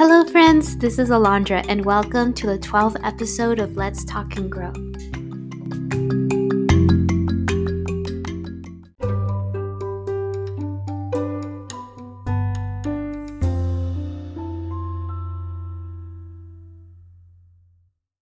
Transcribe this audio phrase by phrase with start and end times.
[0.00, 0.78] Hello, friends.
[0.78, 4.72] This is Alondra, and welcome to the 12th episode of Let's Talk and Grow.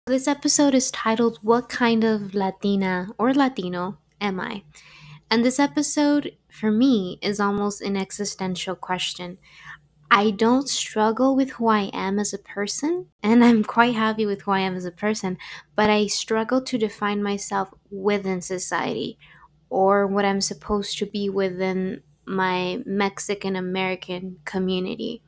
[0.09, 4.65] This episode is titled What Kind of Latina or Latino Am I?
[5.31, 9.39] And this episode, for me, is almost an existential question.
[10.11, 14.43] I don't struggle with who I am as a person, and I'm quite happy with
[14.43, 15.39] who I am as a person,
[15.77, 19.19] but I struggle to define myself within society
[19.71, 25.23] or what I'm supposed to be within my Mexican American community.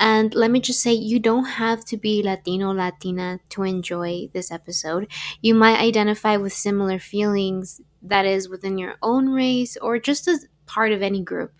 [0.00, 4.52] And let me just say, you don't have to be Latino, Latina to enjoy this
[4.52, 5.10] episode.
[5.42, 10.46] You might identify with similar feelings that is within your own race or just as
[10.66, 11.52] part of any group.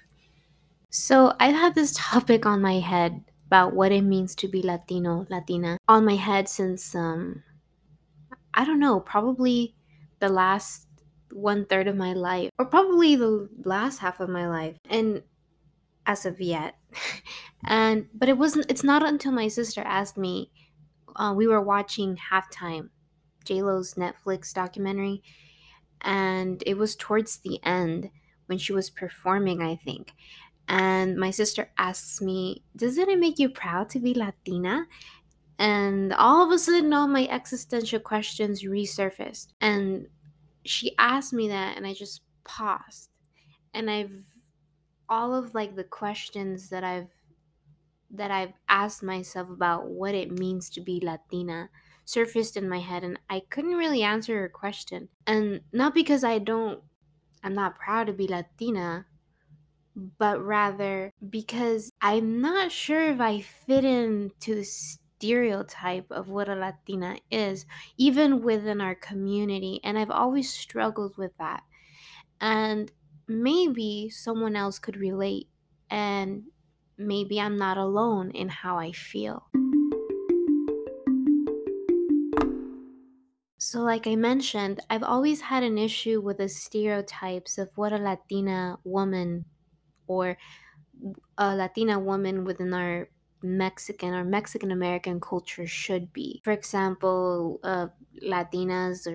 [0.91, 5.27] So I've had this topic on my head about what it means to be Latino,
[5.31, 7.43] Latina on my head since, um,
[8.55, 9.75] I don't know, probably
[10.21, 10.87] the last
[11.33, 14.77] one third of my life, or probably the last half of my life.
[14.89, 15.23] And
[16.07, 16.77] as of yet.
[17.67, 20.51] and but it wasn't it's not until my sister asked me
[21.17, 22.91] uh, we were watching halftime
[23.45, 25.23] j-lo's netflix documentary
[26.03, 28.11] and it was towards the end
[28.47, 30.13] when she was performing i think
[30.69, 34.87] and my sister asks me doesn't it make you proud to be latina?
[35.59, 39.49] And all of a sudden all my existential questions resurfaced.
[39.61, 40.07] And
[40.65, 43.11] she asked me that and i just paused.
[43.75, 44.13] And i've
[45.09, 47.09] all of like the questions that I've
[48.11, 51.69] that I've asked myself about what it means to be Latina
[52.05, 55.09] surfaced in my head and I couldn't really answer her question.
[55.27, 56.83] And not because I don't
[57.43, 59.07] I'm not proud to be Latina,
[60.19, 66.55] but rather because I'm not sure if I fit into the stereotype of what a
[66.55, 69.81] Latina is, even within our community.
[69.83, 71.65] And I've always struggled with that.
[72.41, 72.93] And
[73.27, 75.49] maybe someone else could relate
[75.91, 76.45] and
[76.97, 79.49] maybe I'm not alone in how I feel.
[83.61, 87.99] So, like I mentioned, I've always had an issue with the stereotypes of what a
[87.99, 89.45] Latina woman
[90.09, 90.37] or
[91.37, 93.09] a Latina woman within our
[93.43, 96.41] Mexican or Mexican American culture should be.
[96.45, 97.89] For example, uh,
[98.23, 99.07] Latinas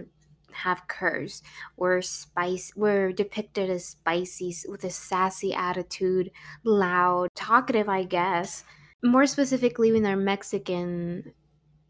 [0.54, 1.42] have curves.
[1.76, 6.32] We're spice we're depicted as spicy with a sassy attitude,
[6.64, 8.64] loud, talkative, I guess.
[9.04, 11.34] More specifically in our Mexican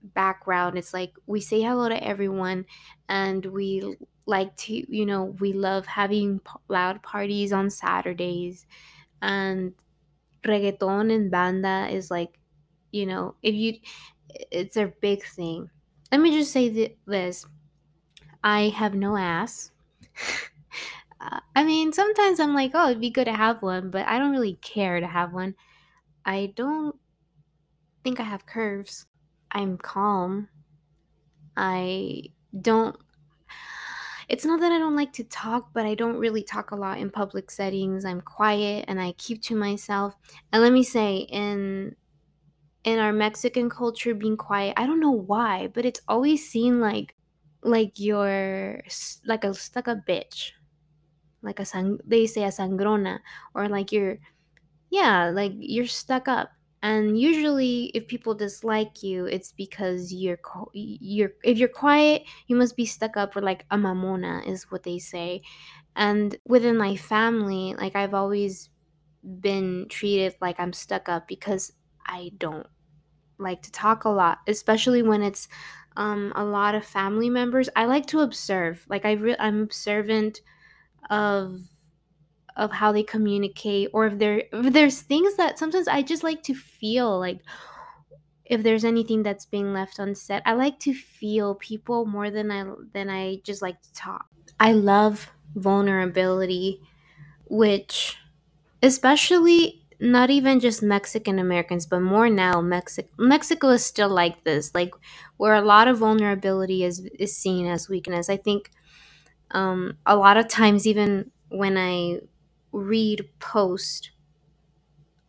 [0.01, 2.65] background, it's like we say hello to everyone
[3.07, 8.65] and we like to, you know, we love having loud parties on Saturdays
[9.21, 9.73] and
[10.43, 12.39] reggaeton and banda is like,
[12.91, 13.75] you know, if you
[14.51, 15.69] it's a big thing.
[16.11, 17.45] Let me just say this
[18.43, 19.71] I have no ass.
[21.21, 24.19] uh, I mean, sometimes I'm like, oh, it'd be good to have one, but I
[24.19, 25.55] don't really care to have one.
[26.25, 26.95] I don't
[28.03, 29.05] think I have curves.
[29.51, 30.49] I'm calm.
[31.55, 32.23] I
[32.59, 32.95] don't.
[34.29, 36.99] It's not that I don't like to talk, but I don't really talk a lot
[36.99, 38.05] in public settings.
[38.05, 40.15] I'm quiet and I keep to myself.
[40.51, 41.95] And let me say, in
[42.83, 47.15] in our Mexican culture, being quiet, I don't know why, but it's always seen like
[47.61, 48.81] like you're
[49.25, 50.51] like a stuck a bitch
[51.43, 53.19] like a sang they say a sangrona
[53.53, 54.17] or like you're
[54.89, 56.49] yeah like you're stuck up
[56.83, 60.39] and usually if people dislike you it's because you're
[60.73, 64.83] you're if you're quiet you must be stuck up or like a mamona is what
[64.83, 65.41] they say
[65.95, 68.69] and within my family like i've always
[69.39, 71.73] been treated like i'm stuck up because
[72.07, 72.67] i don't
[73.37, 75.47] like to talk a lot especially when it's
[75.95, 78.83] um, a lot of family members, I like to observe.
[78.89, 80.41] Like I re- I'm observant
[81.09, 81.61] of
[82.55, 86.43] of how they communicate or if there if there's things that sometimes I just like
[86.43, 87.39] to feel like
[88.45, 90.41] if there's anything that's being left unsaid.
[90.45, 94.25] I like to feel people more than I than I just like to talk.
[94.59, 96.81] I love vulnerability
[97.47, 98.17] which
[98.83, 104.71] especially not even just Mexican Americans, but more now Mexico Mexico is still like this,
[104.75, 104.93] like
[105.37, 108.29] where a lot of vulnerability is is seen as weakness.
[108.29, 108.71] I think
[109.51, 112.19] um, a lot of times, even when I
[112.73, 114.11] read post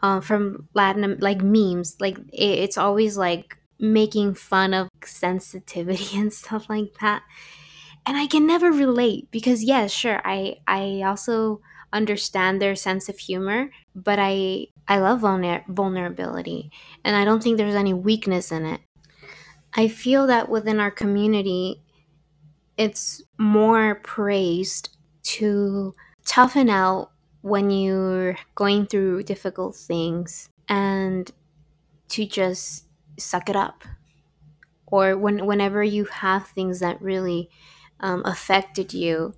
[0.00, 6.32] uh, from Latin like memes, like it, it's always like making fun of sensitivity and
[6.32, 7.22] stuff like that,
[8.04, 11.60] and I can never relate because yes, sure, I I also
[11.92, 16.70] understand their sense of humor, but I I love vulner- vulnerability
[17.04, 18.80] and I don't think there's any weakness in it.
[19.72, 21.80] I feel that within our community
[22.76, 25.94] it's more praised to
[26.26, 27.12] toughen out
[27.44, 31.30] when you're going through difficult things and
[32.08, 32.86] to just
[33.18, 33.84] suck it up.
[34.86, 37.50] Or when whenever you have things that really
[38.00, 39.34] um, affected you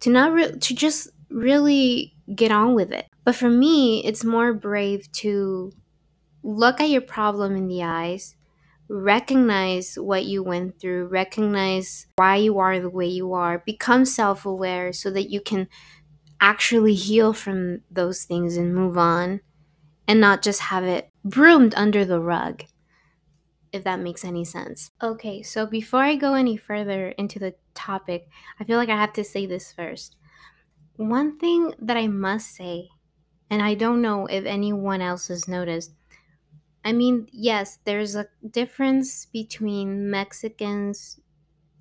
[0.00, 3.06] to not re- to just really get on with it.
[3.22, 5.70] But for me it's more brave to
[6.42, 8.34] look at your problem in the eyes
[8.88, 14.92] recognize what you went through recognize why you are the way you are become self-aware
[14.94, 15.68] so that you can
[16.40, 19.40] actually heal from those things and move on
[20.06, 22.64] and not just have it broomed under the rug
[23.72, 24.90] if that makes any sense.
[25.02, 29.12] Okay, so before I go any further into the topic, I feel like I have
[29.14, 30.16] to say this first.
[30.96, 32.88] One thing that I must say,
[33.50, 35.92] and I don't know if anyone else has noticed,
[36.84, 41.20] I mean, yes, there's a difference between Mexicans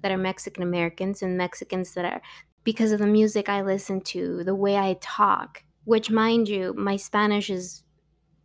[0.02, 2.22] that are Mexican Americans and Mexicans that are
[2.68, 6.98] because of the music I listen to, the way I talk, which, mind you, my
[6.98, 7.86] Spanish is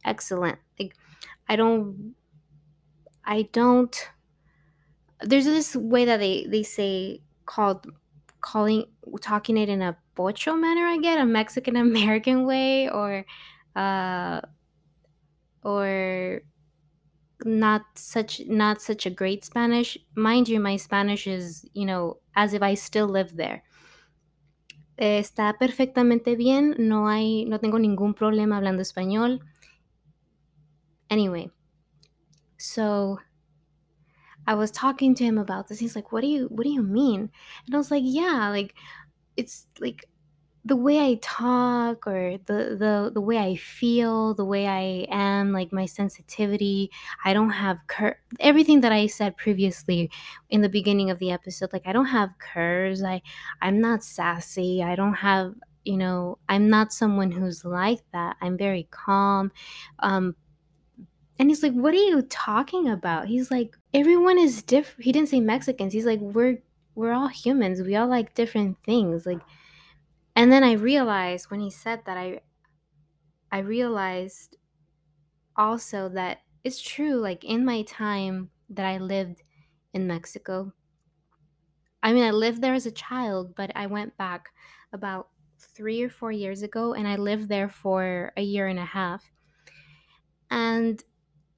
[0.05, 0.61] excellent.
[0.79, 0.95] Like,
[1.49, 2.15] I don't
[3.25, 3.95] I don't.
[5.21, 7.87] There's this way that they they say called
[8.41, 8.87] calling
[9.21, 10.87] talking it in a pocho manner.
[10.87, 13.25] I get a Mexican American way or
[13.75, 14.41] uh
[15.65, 16.43] or
[17.45, 19.99] not such not such a great Spanish.
[20.15, 23.63] Mind you, my Spanish is you know as if I still live there.
[25.05, 26.77] Está perfectamente bien.
[26.79, 29.41] No hay no tengo ningún problema hablando español.
[31.11, 31.51] Anyway,
[32.59, 33.19] so
[34.47, 35.79] I was talking to him about this.
[35.81, 37.31] He's like, "What do you what do you mean?"
[37.67, 38.75] And I was like, "Yeah, like
[39.37, 40.07] it's like
[40.65, 45.53] the way I talk or the the the way I feel, the way I am,
[45.53, 46.91] like my sensitivity.
[47.25, 50.11] I don't have cur- everything that I said previously
[50.51, 51.73] in the beginning of the episode.
[51.73, 53.03] Like I don't have curves.
[53.03, 53.23] I
[53.61, 54.83] I'm not sassy.
[54.83, 55.55] I don't have
[55.85, 59.51] you know i'm not someone who's like that i'm very calm
[59.99, 60.37] um
[61.39, 63.27] and he's like, What are you talking about?
[63.27, 65.05] He's like, Everyone is different.
[65.05, 65.93] He didn't say Mexicans.
[65.93, 66.59] He's like, We're
[66.95, 67.83] we're all humans.
[67.83, 69.27] We all like different things.
[69.27, 69.41] Like
[70.37, 72.41] and then I realized when he said that I
[73.53, 74.57] I realized
[75.57, 79.43] also that it's true, like in my time that I lived
[79.93, 80.73] in Mexico.
[82.03, 84.51] I mean I lived there as a child, but I went back
[84.93, 88.85] about three or four years ago and I lived there for a year and a
[88.85, 89.31] half.
[90.51, 91.03] And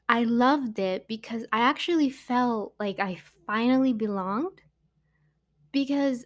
[0.08, 3.16] I loved it because I actually felt like I
[3.46, 4.62] finally belonged
[5.72, 6.24] because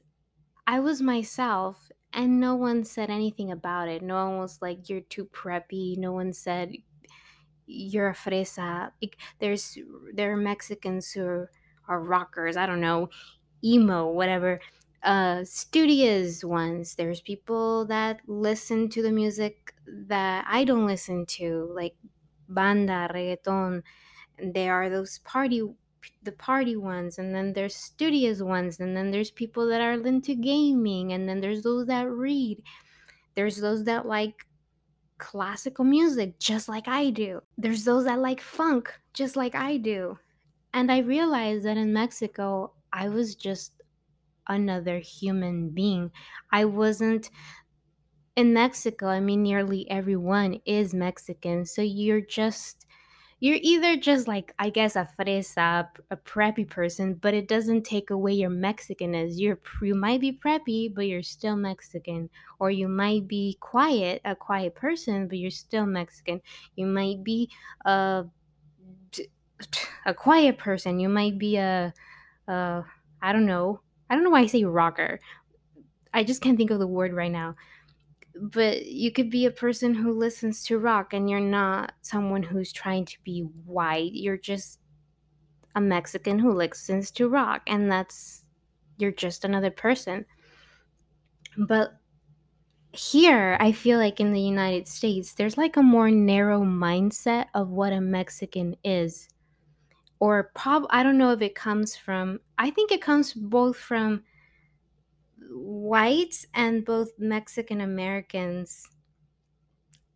[0.67, 4.03] I was myself and no one said anything about it.
[4.03, 5.97] No one was like, you're too preppy.
[5.97, 6.73] No one said,
[7.67, 8.93] you're a fresa.
[9.03, 9.79] Like, there's,
[10.15, 11.51] there are Mexicans who are,
[11.87, 12.57] are rockers.
[12.57, 13.11] I don't know,
[13.63, 14.61] emo, whatever.
[15.03, 16.97] Uh, studious ones.
[16.97, 21.95] There's people that listen to the music that I don't listen to, like
[22.49, 23.83] banda, reggaeton.
[24.39, 25.63] There are those party
[26.23, 30.35] the party ones and then there's studious ones and then there's people that are into
[30.35, 32.63] gaming and then there's those that read.
[33.35, 34.47] There's those that like
[35.19, 37.43] classical music just like I do.
[37.57, 40.19] There's those that like funk just like I do.
[40.75, 43.83] And I realized that in Mexico I was just
[44.49, 46.11] another human being.
[46.53, 47.31] I wasn't
[48.37, 51.65] in Mexico, I mean, nearly everyone is Mexican.
[51.67, 52.87] So you're just,
[53.41, 58.11] you're either just like, I guess, a fresa, a preppy person, but it doesn't take
[58.11, 59.35] away your Mexicanness.
[59.37, 62.31] You're, you might be preppy, but you're still Mexican.
[62.59, 66.43] Or you might be quiet, a quiet person, but you're still Mexican.
[66.75, 67.51] You might be
[67.85, 68.25] uh,
[70.05, 71.01] a, a quiet person.
[71.01, 71.93] You might be a,
[72.49, 72.85] a,
[73.23, 73.81] I don't know.
[74.11, 75.21] I don't know why I say rocker.
[76.15, 77.57] I just can't think of the word right now
[78.41, 82.73] but you could be a person who listens to rock and you're not someone who's
[82.73, 84.13] trying to be white.
[84.13, 84.81] You're just
[85.75, 88.45] a Mexican who listens to rock and that's
[88.99, 90.27] you're just another person.
[91.57, 91.93] But
[92.93, 97.69] here, I feel like in the United States, there's like a more narrow mindset of
[97.69, 99.29] what a Mexican is.
[100.21, 104.25] Or prob I don't know if it comes from I think it comes both from
[105.51, 108.89] whites and both Mexican Americans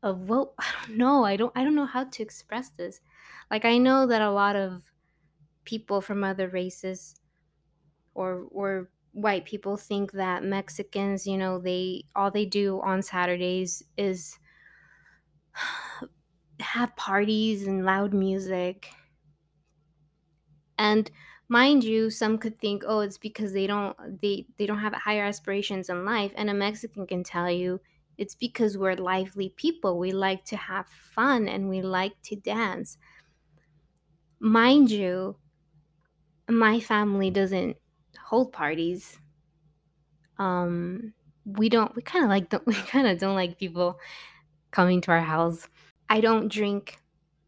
[0.03, 3.01] of well I don't know I don't I don't know how to express this
[3.51, 4.91] like I know that a lot of
[5.65, 7.15] people from other races
[8.15, 13.83] or or white people think that Mexicans, you know, they all they do on Saturdays
[13.97, 14.39] is
[16.61, 18.89] have parties and loud music.
[20.79, 21.11] And
[21.53, 25.25] mind you, some could think, "Oh, it's because they don't they they don't have higher
[25.25, 27.81] aspirations in life." And a Mexican can tell you,
[28.19, 29.99] it's because we're lively people.
[29.99, 32.99] We like to have fun and we like to dance.
[34.41, 35.39] Mind you,
[36.49, 37.77] my family doesn't
[38.27, 39.19] hold parties.
[40.39, 43.99] Um we don't we kind of like don't we kind of don't like people
[44.71, 45.69] coming to our house.
[46.09, 46.99] I don't drink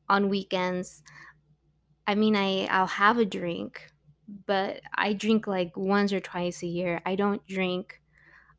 [0.08, 1.02] on weekends.
[2.06, 3.90] I mean, I I'll have a drink,
[4.46, 7.00] but I drink like once or twice a year.
[7.04, 8.00] I don't drink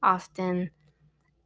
[0.02, 0.72] often.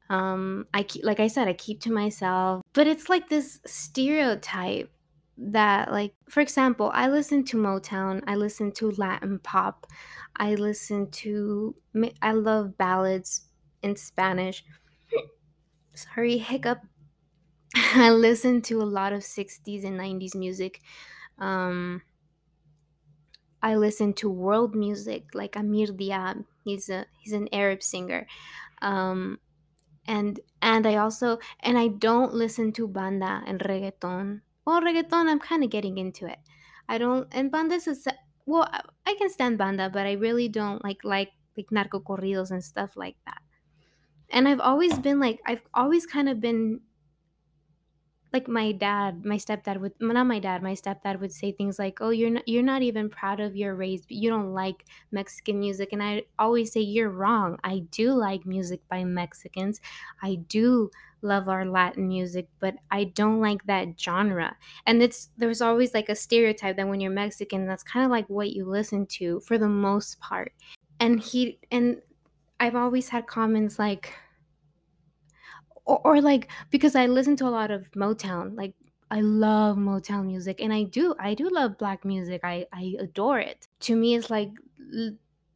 [0.09, 2.63] Um, I keep, like I said, I keep to myself.
[2.73, 4.91] But it's like this stereotype
[5.37, 8.21] that, like, for example, I listen to Motown.
[8.27, 9.87] I listen to Latin pop.
[10.35, 11.75] I listen to.
[12.21, 13.41] I love ballads
[13.81, 14.63] in Spanish.
[15.93, 16.79] Sorry, hiccup.
[17.75, 20.81] I listen to a lot of 60s and 90s music.
[21.37, 22.01] Um,
[23.61, 26.45] I listen to world music like Amr Diab.
[26.63, 28.27] He's a he's an Arab singer.
[28.81, 29.39] Um,
[30.07, 34.41] and and I also and I don't listen to banda and reggaeton.
[34.65, 36.39] Well, reggaeton, I'm kind of getting into it.
[36.87, 38.07] I don't and banda is
[38.45, 42.51] well, I- I can stand banda, but I really don't like like like narco corridos
[42.51, 43.41] and stuff like that.
[44.29, 46.81] And I've always been like I've always kind of been
[48.31, 51.99] like my dad, my stepdad would not my dad, my stepdad would say things like,
[52.01, 54.01] "Oh, you're not you're not even proud of your race.
[54.05, 57.57] But you don't like Mexican music." And I always say, "You're wrong.
[57.63, 59.81] I do like music by Mexicans.
[60.21, 65.61] I do love our Latin music, but I don't like that genre." And it's there's
[65.61, 69.05] always like a stereotype that when you're Mexican, that's kind of like what you listen
[69.17, 70.53] to for the most part.
[70.99, 72.01] And he and
[72.59, 74.13] I've always had comments like
[75.89, 78.75] or, or like because I listen to a lot of Motown, like
[79.11, 82.41] I love Motown music, and I do, I do love black music.
[82.43, 83.67] I I adore it.
[83.81, 84.51] To me, it's like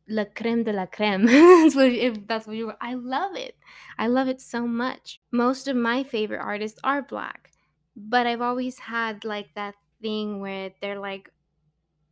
[0.07, 1.25] la creme de la creme.
[1.61, 2.73] that's what, if that's what you.
[2.81, 3.55] I love it.
[3.99, 5.21] I love it so much.
[5.31, 7.51] Most of my favorite artists are black,
[7.95, 11.29] but I've always had like that thing where they're like,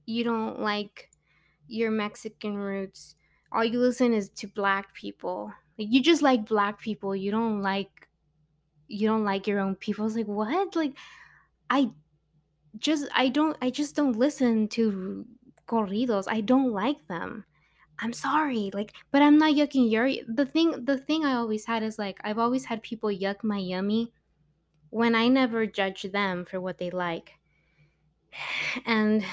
[0.05, 1.09] you don't like
[1.67, 3.15] your Mexican roots.
[3.51, 5.51] All you listen is to black people.
[5.79, 7.15] Like you just like black people.
[7.15, 8.07] You don't like
[8.91, 10.03] you don't like your own people.
[10.03, 10.75] I was like, what?
[10.75, 10.97] Like,
[11.69, 11.91] I
[12.77, 15.25] just, I don't, I just don't listen to
[15.67, 16.25] corridos.
[16.27, 17.45] I don't like them.
[17.99, 20.09] I'm sorry, like, but I'm not yucking your.
[20.27, 23.57] The thing, the thing I always had is like, I've always had people yuck my
[23.57, 24.11] yummy
[24.89, 27.33] when I never judge them for what they like.
[28.85, 29.23] And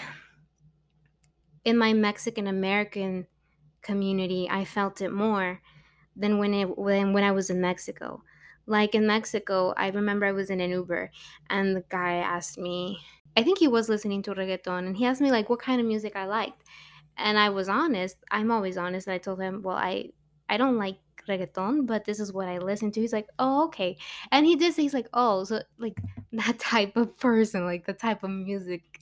[1.65, 3.27] in my Mexican American
[3.83, 5.61] community, I felt it more
[6.17, 8.23] than when it when when I was in Mexico.
[8.69, 11.11] Like in Mexico, I remember I was in an Uber
[11.49, 13.01] and the guy asked me,
[13.37, 15.87] I think he was listening to reggaeton and he asked me like what kind of
[15.87, 16.65] music I liked.
[17.17, 18.19] And I was honest.
[18.31, 19.07] I'm always honest.
[19.07, 20.11] And I told him, "Well, I
[20.49, 20.99] I don't like
[21.29, 23.97] reggaeton, but this is what I listen to." He's like, "Oh, okay."
[24.31, 25.99] And he did say he's like, "Oh, so like
[26.33, 29.01] that type of person, like the type of music."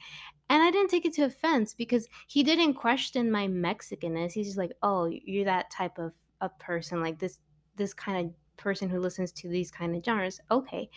[0.48, 4.32] And I didn't take it to offense because he didn't question my Mexicanness.
[4.32, 7.40] He's just like, "Oh, you're that type of a person, like this
[7.76, 10.90] this kind of person who listens to these kind of genres." Okay.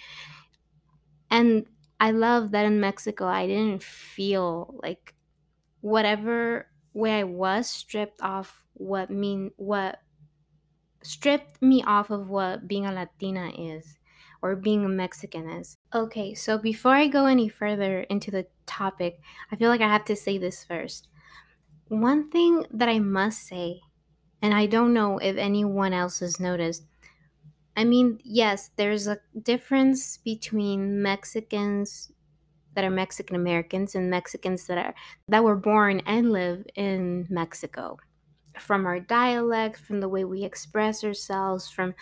[1.29, 1.67] And
[1.99, 5.15] I love that in Mexico I didn't feel like
[5.81, 9.99] whatever way I was stripped off what mean what
[11.01, 13.97] stripped me off of what being a Latina is
[14.41, 15.77] or being a Mexican is.
[15.93, 19.19] Okay, so before I go any further into the topic,
[19.51, 21.07] I feel like I have to say this first.
[21.89, 23.81] One thing that I must say,
[24.41, 26.85] and I don't know if anyone else has noticed,
[27.79, 32.11] I mean, yes, there's a difference between Mexicans
[32.75, 34.95] that are Mexican Americans and Mexicans that are
[35.29, 37.97] that were born and live in Mexico.
[38.59, 41.95] From our dialect, from the way we express ourselves, from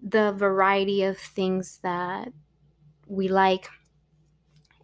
[0.00, 2.32] the variety of things that
[3.08, 3.68] we like.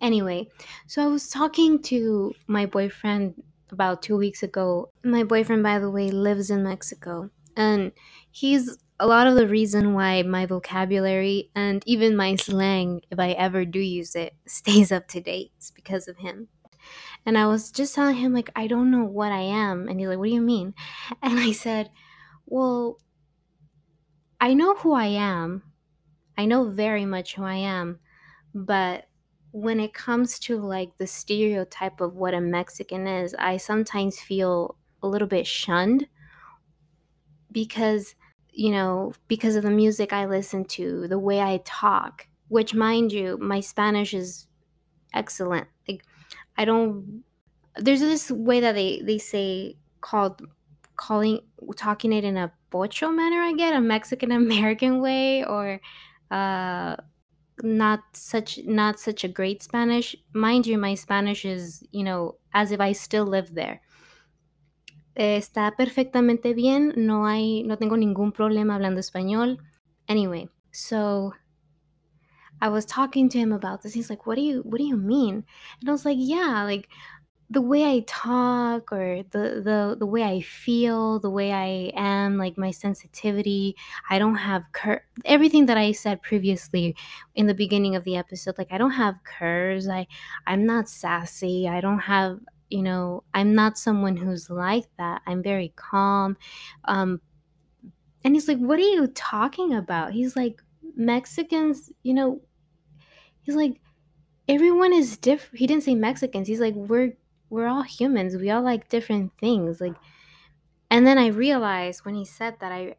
[0.01, 0.49] Anyway,
[0.87, 4.93] so I was talking to my boyfriend about two weeks ago.
[5.03, 7.93] My boyfriend, by the way, lives in Mexico, and
[8.31, 13.31] he's a lot of the reason why my vocabulary and even my slang, if I
[13.33, 15.53] ever do use it, stays up to date.
[15.57, 16.49] It's because of him.
[17.27, 19.89] And I was just telling him, like, I don't know what I am.
[19.89, 20.75] And he's like, What do you mean?
[21.23, 21.91] And I said,
[22.47, 22.99] Well,
[24.41, 25.63] I know who I am.
[26.39, 28.01] I know very much who I am.
[28.55, 29.09] But
[29.53, 34.77] when it comes to like the stereotype of what a Mexican is, I sometimes feel
[35.03, 36.09] a little bit shunned
[37.51, 38.15] because
[38.55, 43.13] you know because of the music i listen to the way i talk which mind
[43.13, 44.47] you my spanish is
[45.15, 45.69] excellent.
[45.89, 46.05] Like
[46.57, 47.25] i don't
[47.77, 50.43] there's this way that they they say called
[50.97, 51.41] calling
[51.77, 55.81] talking it in a pocho manner i get a mexican american way or
[56.31, 56.97] uh
[57.63, 60.17] not such not such a great spanish.
[60.35, 63.81] Mind you my spanish is you know as if i still live there
[65.15, 69.59] está perfectamente bien no hay no tengo ningún problema hablando español
[70.09, 71.33] anyway so
[72.61, 74.97] i was talking to him about this he's like what do you what do you
[74.97, 75.45] mean
[75.81, 76.89] and i was like yeah like
[77.51, 82.39] the way I talk or the the the way I feel, the way I am,
[82.39, 83.77] like my sensitivity,
[84.11, 86.97] I don't have cur- everything that I said previously
[87.35, 88.57] in the beginning of the episode.
[88.59, 89.89] Like I don't have curves.
[89.89, 90.07] I
[90.47, 91.69] I'm not sassy.
[91.69, 92.41] I don't have
[92.71, 95.23] you know I'm not someone who's like that.
[95.27, 96.37] I'm very calm.
[96.85, 97.21] Um,
[98.23, 100.63] and he's like, "What are you talking about?" He's like,
[100.97, 102.41] "Mexicans, you know."
[103.43, 103.81] He's like,
[104.49, 105.59] everyone is different.
[105.61, 106.49] He didn't say Mexicans.
[106.49, 107.15] He's like, we're
[107.51, 108.37] we're all humans.
[108.37, 109.81] We all like different things.
[109.81, 109.97] Like
[110.91, 112.97] and then I realized when he said that I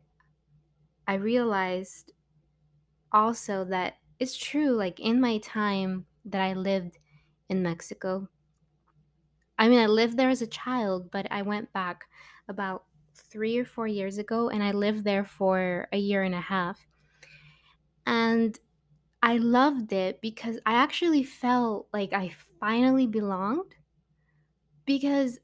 [1.07, 2.11] I realized
[3.11, 6.97] also that it's true like in my time that I lived
[7.49, 8.29] in Mexico.
[9.57, 12.05] I mean, I lived there as a child, but I went back
[12.47, 12.85] about
[13.15, 16.85] 3 or 4 years ago and I lived there for a year and a half.
[18.05, 18.57] And
[19.23, 23.73] I loved it because I actually felt like I finally belonged
[24.85, 25.39] because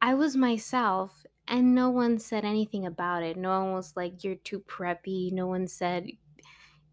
[0.00, 3.36] I was myself and no one said anything about it.
[3.36, 5.32] No one was like, you're too preppy.
[5.32, 6.06] No one said,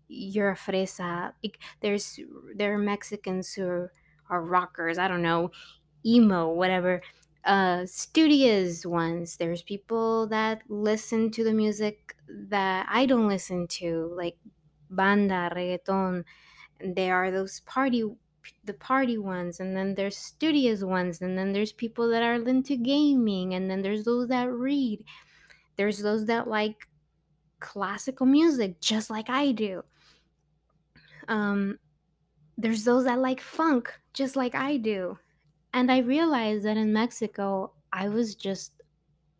[0.08, 1.34] you're a fresa.
[1.44, 2.20] Like, there's,
[2.56, 3.94] there are Mexicans who are,
[4.30, 4.98] are rockers.
[4.98, 5.52] I don't know,
[6.06, 7.02] emo, whatever.
[7.44, 9.38] Uh, studious ones.
[9.38, 14.38] There's people that listen to the music that I don't listen to, like
[14.90, 16.26] banda, reggaeton.
[16.80, 18.04] There are those party
[18.64, 22.78] the party ones and then there's studious ones and then there's people that are into
[22.78, 25.04] gaming and then there's those that read
[25.78, 26.88] there's those that like
[27.60, 29.84] classical music just like i do
[31.28, 31.80] um
[32.58, 35.18] there's those that like funk just like i do
[35.74, 38.82] and i realized that in mexico i was just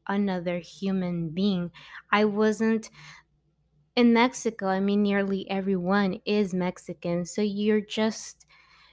[0.08, 1.72] another human being
[2.12, 2.90] i wasn't
[3.96, 8.46] in mexico i mean nearly everyone is mexican so you're just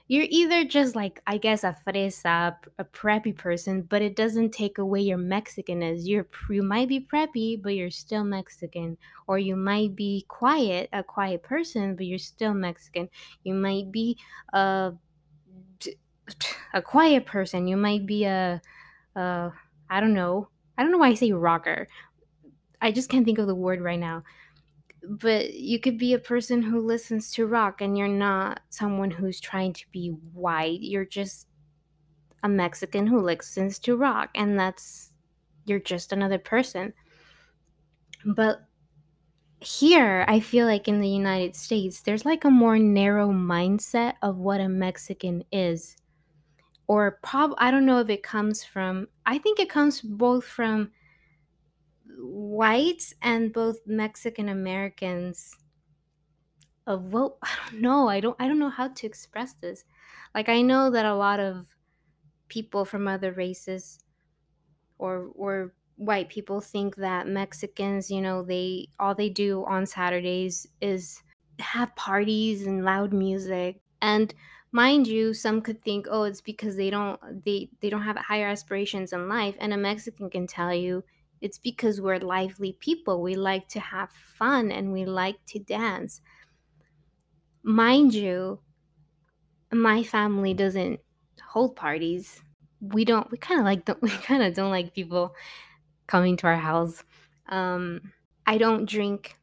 [0.09, 4.79] you're either just like I guess a fresa, a preppy person, but it doesn't take
[4.79, 6.03] away your Mexicanness.
[6.05, 11.03] You're you might be preppy, but you're still Mexican, or you might be quiet, a
[11.03, 13.09] quiet person, but you're still Mexican.
[13.43, 14.17] You might be
[14.53, 14.93] a
[16.73, 17.67] a quiet person.
[17.67, 18.61] You might be a,
[19.15, 19.51] a
[19.89, 20.49] I don't know.
[20.77, 21.87] I don't know why I say rocker.
[22.81, 24.23] I just can't think of the word right now
[25.07, 29.39] but you could be a person who listens to rock and you're not someone who's
[29.39, 30.81] trying to be white.
[30.81, 31.47] You're just
[32.43, 35.11] a Mexican who listens to rock and that's
[35.65, 36.93] you're just another person.
[38.25, 38.65] But
[39.59, 44.37] here, I feel like in the United States, there's like a more narrow mindset of
[44.37, 45.95] what a Mexican is.
[46.87, 50.91] Or prob I don't know if it comes from I think it comes both from
[52.17, 55.51] whites and both Mexican Americans
[56.87, 59.83] of well I don't know I don't I don't know how to express this.
[60.33, 61.75] Like I know that a lot of
[62.47, 63.99] people from other races
[64.99, 70.67] or or white people think that Mexicans you know they all they do on Saturdays
[70.81, 71.21] is
[71.59, 73.81] have parties and loud music.
[74.01, 74.33] And
[74.81, 78.47] mind you some could think oh it's because they don't they they don't have higher
[78.47, 81.03] aspirations in life and a Mexican can tell you
[81.41, 83.21] it's because we're lively people.
[83.21, 86.21] We like to have fun and we like to dance.
[87.63, 88.59] Mind you,
[89.71, 90.99] my family doesn't
[91.47, 92.41] hold parties.
[92.79, 93.29] We don't.
[93.31, 93.85] We kind of like.
[93.85, 95.35] Don't, we kind of don't like people
[96.07, 97.03] coming to our house.
[97.49, 98.11] Um,
[98.45, 99.35] I don't drink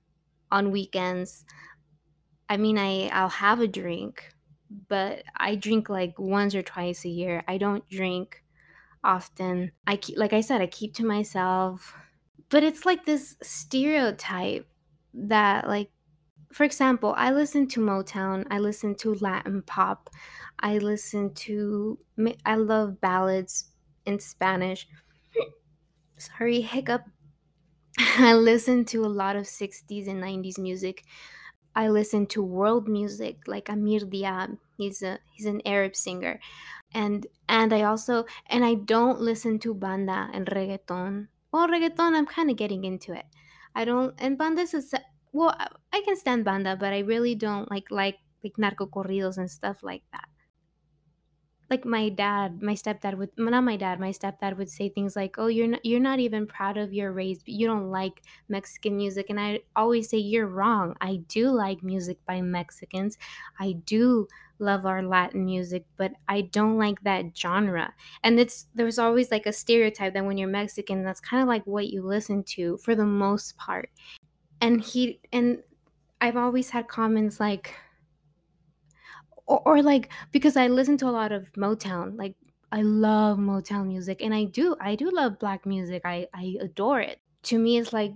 [0.51, 1.45] on weekends.
[2.49, 4.29] I mean, I I'll have a drink,
[4.89, 7.45] but I drink like once or twice a year.
[7.49, 8.43] I don't drink
[9.05, 9.73] often.
[9.87, 11.95] I keep, like I said, I keep to myself.
[12.49, 14.69] But it's like this stereotype
[15.15, 15.91] that, like,
[16.53, 20.11] for example, I listen to Motown, I listen to Latin pop,
[20.61, 21.99] I listen to,
[22.45, 23.71] I love ballads
[24.05, 24.87] in Spanish.
[26.19, 27.05] Sorry, hiccup.
[27.99, 31.05] I listen to a lot of 60s and 90s music.
[31.75, 34.59] I listen to world music like Amr Diab.
[34.77, 36.41] He's a he's an Arab singer
[36.95, 41.29] and and I also and I don't listen to banda and reggaeton.
[41.53, 43.27] Well, reggaeton, I'm kind of getting into it.
[43.75, 44.95] I don't and banda is
[45.33, 45.57] well,
[45.93, 49.83] I can stand banda, but I really don't like like like narco corridos and stuff
[49.83, 50.29] like that.
[51.73, 55.39] Like my dad, my stepdad would not my dad, my stepdad would say things like,
[55.39, 57.41] "Oh, you're not you're not even proud of your race.
[57.47, 60.95] You don't like Mexican music." And I always say, "You're wrong.
[61.01, 63.17] I do like music by Mexicans.
[63.59, 68.99] I do love our Latin music, but I don't like that genre." And it's there's
[68.99, 72.45] always like a stereotype that when you're Mexican, that's kind of like what you listen
[72.57, 73.91] to for the most part.
[74.61, 75.63] And he and
[76.21, 77.77] I've always had comments like
[79.53, 82.35] or, or like because I listen to a lot of Motown, like
[82.73, 86.03] I love Motown music, and I do, I do love black music.
[86.05, 87.21] I I adore it.
[87.45, 88.15] To me, it's like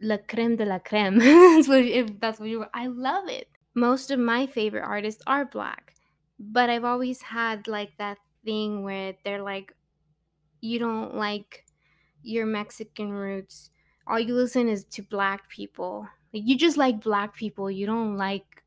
[0.00, 1.20] la creme de la creme.
[1.22, 2.64] If that's what you.
[2.74, 3.48] I love it.
[3.74, 5.94] Most of my favorite artists are black,
[6.38, 9.74] but I've always had like that thing where they're like,
[10.60, 11.64] you don't like
[12.22, 13.70] your Mexican roots.
[14.06, 16.08] All you listen is to black people.
[16.32, 17.70] Like you just like black people.
[17.70, 18.64] You don't like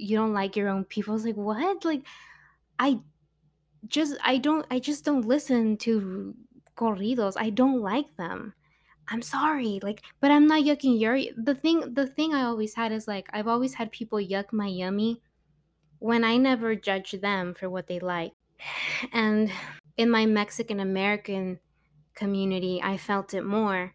[0.00, 1.12] you don't like your own people.
[1.12, 1.84] I was like, what?
[1.84, 2.06] Like
[2.78, 3.00] I
[3.86, 6.34] just I don't I just don't listen to
[6.76, 7.34] corridos.
[7.36, 8.54] I don't like them.
[9.08, 9.80] I'm sorry.
[9.82, 13.28] Like, but I'm not yucking your the thing the thing I always had is like
[13.32, 15.20] I've always had people yuck my yummy
[15.98, 18.32] when I never judge them for what they like.
[19.12, 19.50] And
[19.96, 21.58] in my Mexican American
[22.14, 23.94] community, I felt it more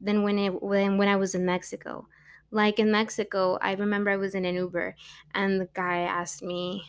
[0.00, 2.06] than when it when when I was in Mexico.
[2.52, 4.94] Like in Mexico, I remember I was in an Uber
[5.34, 6.84] and the guy asked me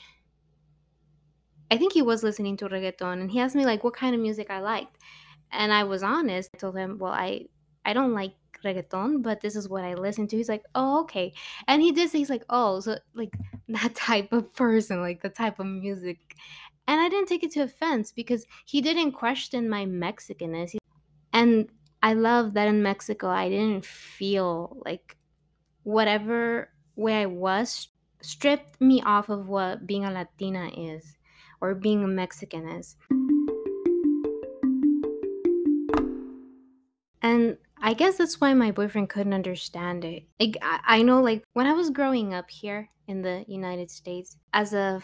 [1.72, 4.22] I think he was listening to reggaeton and he asked me like what kind of
[4.22, 4.98] music I liked.
[5.52, 6.52] And I was honest.
[6.54, 7.48] I told him, "Well, I
[7.86, 11.34] I don't like reggaeton, but this is what I listen to." He's like, "Oh, okay."
[11.68, 13.34] And he did say he's like, "Oh, so like
[13.70, 16.36] that type of person, like the type of music."
[16.88, 20.76] And I didn't take it to offense because he didn't question my Mexicanness.
[21.34, 21.70] And
[22.04, 25.18] I love that in Mexico I didn't feel like
[25.84, 27.90] whatever way I was
[28.22, 31.18] stripped me off of what being a Latina is
[31.62, 32.96] or being a Mexican is.
[37.22, 40.24] And I guess that's why my boyfriend couldn't understand it.
[40.40, 44.38] Like I, I know like when I was growing up here in the United States
[44.54, 45.02] as a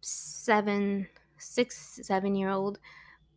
[0.00, 1.08] seven,
[1.38, 2.78] six, seven year old,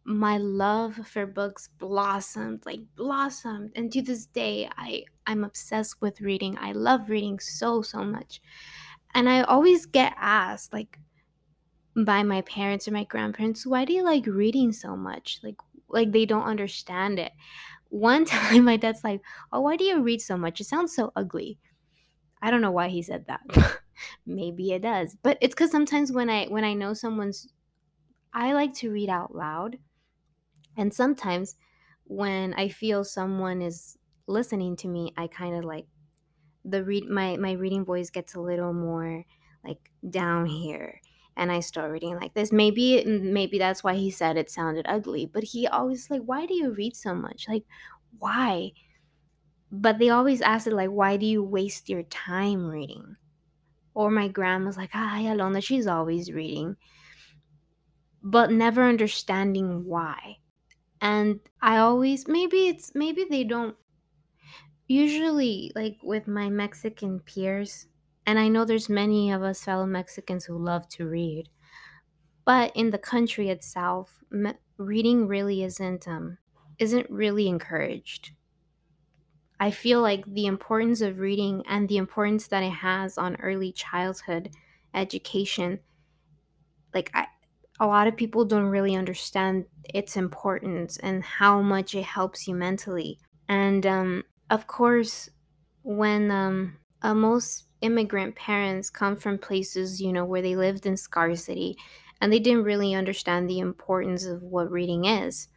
[0.03, 3.71] my love for books blossomed, like blossomed.
[3.75, 6.57] And to this day I I'm obsessed with reading.
[6.59, 8.41] I love reading so so much.
[9.13, 10.99] And I always get asked like
[11.95, 15.39] by my parents or my grandparents, why do you like reading so much?
[15.43, 15.55] Like
[15.89, 17.31] like they don't understand it.
[17.89, 20.59] One time my dad's like, "Oh, why do you read so much?
[20.59, 21.59] It sounds so ugly."
[22.41, 23.41] I don't know why he said that.
[24.25, 25.15] Maybe it does.
[25.23, 27.47] But it's cuz sometimes when I when I know someone's
[28.33, 29.77] I like to read out loud.
[30.77, 31.55] And sometimes
[32.03, 35.88] when I feel someone is listening to me, I kind of like
[36.63, 39.23] the read my my reading voice gets a little more
[39.63, 40.99] like down here
[41.38, 42.51] and i start reading like this.
[42.51, 46.53] Maybe maybe that's why he said it sounded ugly but he always like why do
[46.53, 47.47] you read so much?
[47.47, 47.65] Like
[48.19, 48.71] why?
[49.71, 53.17] But they always ask it like why do you waste your time reading?
[53.93, 56.77] Or my grandma's like ah alona she's always reading.
[58.23, 60.38] But never understanding why.
[61.01, 63.75] And i always maybe it's maybe they don't
[64.87, 67.87] Usually, like with my Mexican peers,
[68.25, 71.49] and I know there's many of us fellow Mexicans who love to read,
[72.45, 74.23] but in the country itself,
[74.77, 76.39] reading really isn't um
[76.79, 78.33] isn't really encouraged.
[79.59, 83.71] I feel like the importance of reading and the importance that it has on early
[83.71, 84.51] childhood
[84.93, 85.79] education,
[86.93, 87.27] like I,
[87.79, 92.55] a lot of people don't really understand its importance and how much it helps you
[92.55, 93.19] mentally.
[93.47, 95.29] And um, of course,
[95.84, 100.97] when um, uh, most immigrant parents come from places, you know, where they lived in
[100.97, 101.77] scarcity
[102.21, 105.47] and they didn't really understand the importance of what reading is.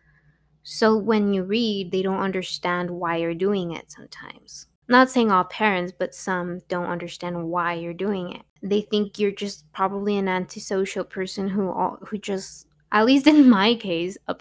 [0.62, 4.66] So when you read, they don't understand why you're doing it sometimes.
[4.88, 8.42] Not saying all parents, but some don't understand why you're doing it.
[8.62, 13.48] They think you're just probably an antisocial person who all, who just at least in
[13.58, 14.36] my case, a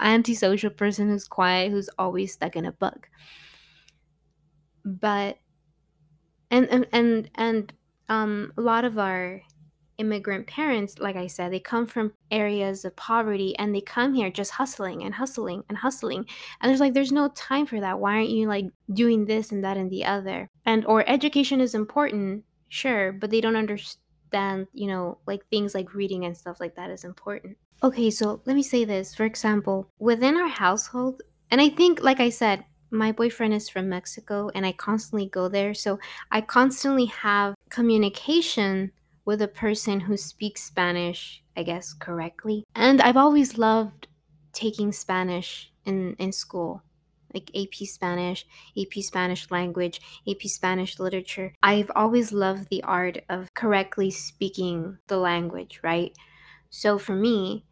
[0.00, 3.08] antisocial person who's quiet, who's always stuck in a book.
[4.84, 5.38] But
[6.50, 7.72] and and and,
[8.08, 9.40] um, a lot of our
[9.98, 14.30] immigrant parents like i said they come from areas of poverty and they come here
[14.30, 16.24] just hustling and hustling and hustling.
[16.60, 18.00] And there's like there's no time for that.
[18.00, 20.48] Why aren't you like doing this and that and the other?
[20.64, 25.94] And or education is important sure but they don't understand you know like things like
[25.94, 27.56] reading and stuff like that is important.
[27.82, 29.14] Okay so let me say this.
[29.14, 33.88] For example within our household and i think like i said my boyfriend is from
[33.88, 35.74] Mexico and I constantly go there.
[35.74, 35.98] So
[36.30, 38.92] I constantly have communication
[39.24, 42.64] with a person who speaks Spanish, I guess, correctly.
[42.74, 44.08] And I've always loved
[44.52, 46.82] taking Spanish in, in school,
[47.32, 48.44] like AP Spanish,
[48.78, 51.54] AP Spanish language, AP Spanish literature.
[51.62, 56.16] I've always loved the art of correctly speaking the language, right?
[56.68, 57.64] So for me,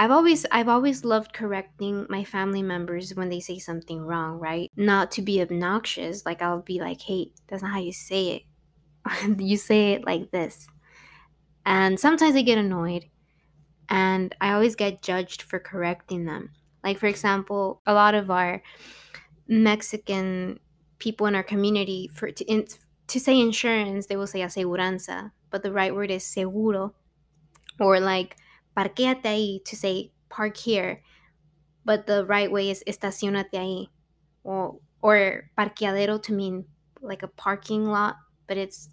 [0.00, 4.72] I've always I've always loved correcting my family members when they say something wrong, right?
[4.74, 8.28] Not to be obnoxious, like I'll be like, "Hey, that's not how you say
[9.08, 9.38] it.
[9.38, 10.68] you say it like this."
[11.66, 13.04] And sometimes I get annoyed
[13.90, 16.52] and I always get judged for correcting them.
[16.82, 18.62] Like for example, a lot of our
[19.48, 20.60] Mexican
[20.98, 22.64] people in our community for to, in,
[23.08, 26.94] to say insurance, they will say aseguranza, but the right word is seguro.
[27.78, 28.38] Or like
[28.76, 31.02] parquéate ahí to say park here,
[31.84, 33.88] but the right way is estacionate ahí.
[34.42, 36.64] Or, or parqueadero to mean
[37.00, 38.88] like a parking lot, but it's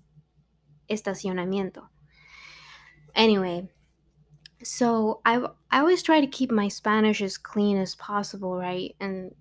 [0.89, 1.87] estacionamiento.
[3.15, 3.67] Anyway,
[4.63, 5.37] so I
[5.71, 8.95] I always try to keep my Spanish as clean as possible, right?
[8.99, 9.33] And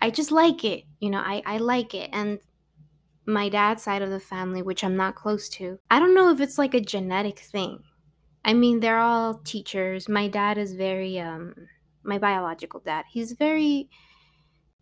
[0.00, 1.20] I just like it, you know.
[1.20, 2.38] I I like it, and
[3.26, 6.40] my dad's side of the family, which I'm not close to, I don't know if
[6.40, 7.82] it's like a genetic thing.
[8.44, 10.08] I mean, they're all teachers.
[10.08, 11.54] My dad is very um
[12.02, 13.04] my biological dad.
[13.10, 13.88] He's very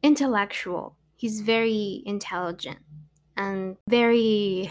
[0.03, 0.97] intellectual.
[1.16, 2.79] He's very intelligent
[3.37, 4.71] and very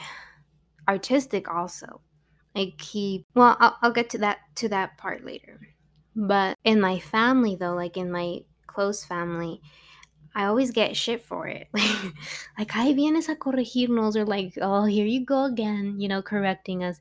[0.88, 2.02] artistic also.
[2.56, 5.60] Like he well, I'll, I'll get to that to that part later.
[6.16, 9.62] But in my family though, like in my close family,
[10.38, 11.68] I always get shit for it.
[11.74, 16.84] like, ay, vienes a corregirnos, or like, oh, here you go again, you know, correcting
[16.84, 17.00] us.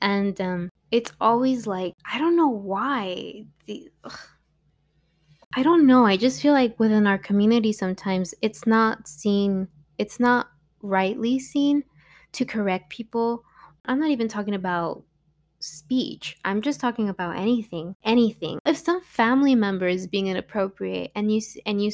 [0.00, 3.44] And um, it's always like I don't know why.
[3.66, 3.90] The,
[5.54, 6.06] I don't know.
[6.06, 9.68] I just feel like within our community sometimes it's not seen.
[9.98, 10.48] It's not
[10.82, 11.84] rightly seen
[12.32, 13.44] to correct people.
[13.84, 15.02] I'm not even talking about
[15.58, 16.36] speech.
[16.44, 17.94] I'm just talking about anything.
[18.04, 18.60] Anything.
[18.64, 21.90] If some family member is being inappropriate and you and you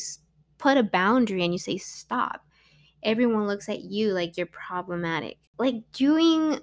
[0.58, 2.44] put a boundary and you say stop,
[3.02, 5.38] everyone looks at you like you're problematic.
[5.58, 6.60] Like doing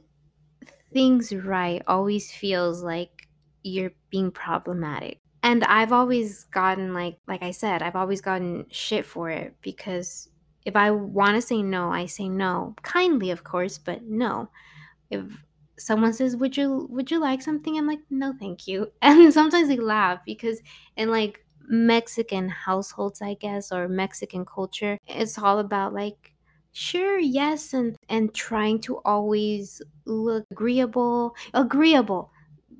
[0.93, 3.27] things right always feels like
[3.63, 5.19] you're being problematic.
[5.41, 10.29] And I've always gotten like like I said, I've always gotten shit for it because
[10.65, 12.75] if I want to say no, I say no.
[12.83, 14.49] Kindly, of course, but no.
[15.09, 15.23] If
[15.77, 19.67] someone says, "Would you would you like something?" I'm like, "No, thank you." And sometimes
[19.69, 20.61] they laugh because
[20.97, 26.32] in like Mexican households, I guess, or Mexican culture, it's all about like
[26.73, 31.35] Sure, yes, and and trying to always look agreeable.
[31.53, 32.31] Agreeable.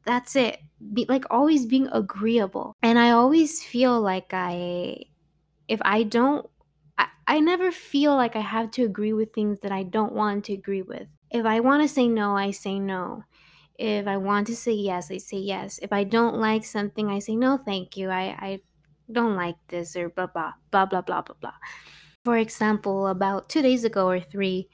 [0.05, 0.59] That's it.
[0.93, 2.73] Be, like always being agreeable.
[2.83, 5.05] And I always feel like I
[5.67, 6.49] if I don't
[6.97, 10.45] I, I never feel like I have to agree with things that I don't want
[10.45, 11.07] to agree with.
[11.31, 13.23] If I want to say no, I say no.
[13.79, 15.79] If I want to say yes, I say yes.
[15.81, 18.09] If I don't like something, I say no, thank you.
[18.11, 18.61] I, I
[19.11, 21.53] don't like this or blah blah blah blah blah blah blah.
[22.23, 24.69] For example, about two days ago or three,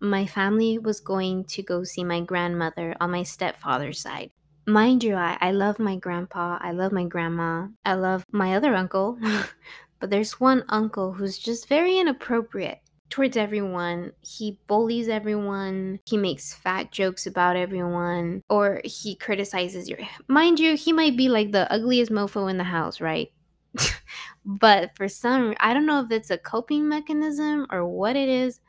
[0.00, 4.30] my family was going to go see my grandmother on my stepfather's side.
[4.66, 8.74] Mind you, I, I love my grandpa, I love my grandma, I love my other
[8.74, 9.18] uncle,
[10.00, 12.80] but there's one uncle who's just very inappropriate
[13.10, 14.12] towards everyone.
[14.22, 19.98] He bullies everyone, he makes fat jokes about everyone, or he criticizes your.
[20.28, 23.30] Mind you, he might be like the ugliest mofo in the house, right?
[24.44, 28.60] but for some I don't know if it's a coping mechanism or what it is,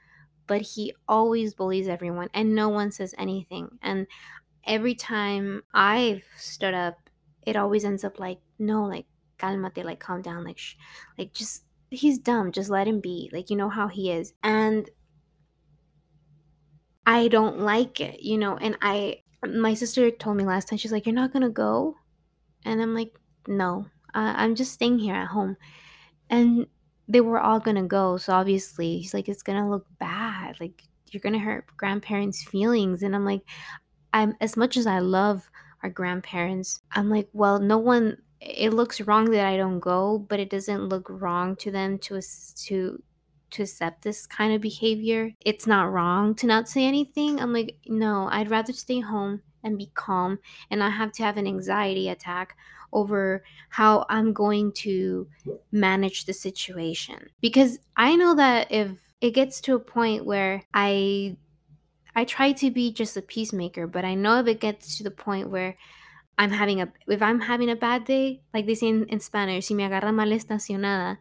[0.47, 3.79] but he always bullies everyone and no one says anything.
[3.81, 4.07] And
[4.65, 7.09] every time I've stood up,
[7.45, 9.07] it always ends up like, no, like
[9.39, 10.75] calmate, like calm down, like sh-
[11.17, 13.29] like just he's dumb, just let him be.
[13.33, 14.33] Like you know how he is.
[14.43, 14.89] And
[17.05, 20.91] I don't like it, you know, and I my sister told me last time she's
[20.91, 21.95] like, "You're not going to go?"
[22.65, 25.57] And I'm like, "No, uh, I'm just staying here at home.
[26.29, 26.65] And
[27.07, 28.17] they were all gonna go.
[28.17, 30.59] So obviously, he's like, it's gonna look bad.
[30.59, 33.03] Like, you're gonna hurt grandparents' feelings.
[33.03, 33.43] And I'm like,
[34.13, 35.49] I'm as much as I love
[35.83, 38.17] our grandparents, I'm like, well, no one.
[38.41, 42.21] It looks wrong that I don't go, but it doesn't look wrong to them to
[42.65, 43.03] to
[43.51, 45.31] to accept this kind of behavior.
[45.45, 47.39] It's not wrong to not say anything.
[47.39, 51.37] I'm like, no, I'd rather stay home and be calm and not have to have
[51.37, 52.55] an anxiety attack
[52.93, 55.27] over how I'm going to
[55.71, 57.29] manage the situation.
[57.41, 61.37] Because I know that if it gets to a point where I
[62.15, 65.11] I try to be just a peacemaker, but I know if it gets to the
[65.11, 65.75] point where
[66.37, 69.67] I'm having a if I'm having a bad day, like they say in, in Spanish,
[69.67, 71.17] si me agarra mal estacionada,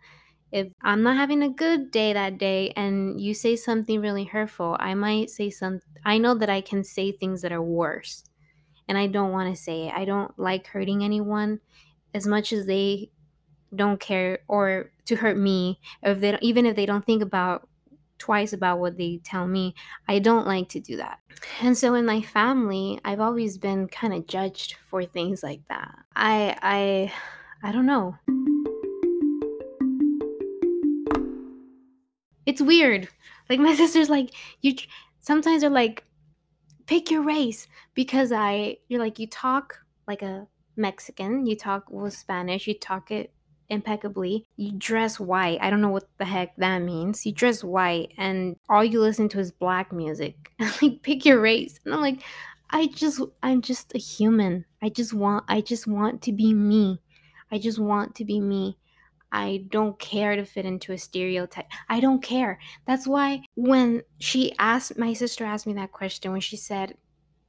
[0.52, 4.76] if I'm not having a good day that day and you say something really hurtful,
[4.79, 8.24] I might say some I know that I can say things that are worse.
[8.88, 9.94] And I don't want to say it.
[9.94, 11.61] I don't like hurting anyone
[12.14, 13.11] as much as they
[13.75, 17.68] don't care or to hurt me if they even if they don't think about
[18.18, 19.75] twice about what they tell me
[20.09, 21.18] i don't like to do that.
[21.61, 25.94] And so in my family i've always been kind of judged for things like that.
[26.14, 27.12] I i
[27.68, 28.16] i don't know.
[32.46, 33.09] It's weird.
[33.51, 34.31] Like my sister's like
[34.62, 34.75] you
[35.20, 36.05] sometimes they're like
[36.87, 40.46] pick your race because i you're like you talk like a
[40.77, 43.33] mexican you talk with spanish you talk it
[43.68, 44.46] impeccably.
[44.57, 45.59] You dress white.
[45.61, 47.25] I don't know what the heck that means.
[47.27, 50.53] You dress white and all you listen to is black music.
[50.83, 51.79] like pick your race.
[51.85, 52.22] And I'm like,
[52.70, 54.64] I just I'm just a human.
[54.83, 57.01] I just want I just want to be me.
[57.51, 58.77] I just want to be me.
[59.37, 61.66] I don't care to fit into a stereotype.
[61.88, 62.59] I don't care.
[62.87, 66.96] That's why when she asked my sister asked me that question when she said,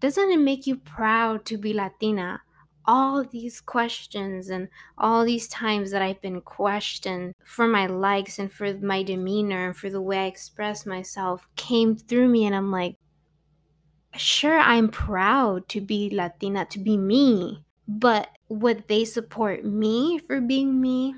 [0.01, 2.41] "Doesn't it make you proud to be Latina?"
[2.87, 8.51] all these questions and all these times that I've been questioned for my likes and
[8.51, 12.45] for my demeanor and for the way I express myself came through me.
[12.45, 12.95] And I'm like,
[14.15, 17.65] sure, I'm proud to be Latina, to be me.
[17.87, 21.15] But would they support me for being me?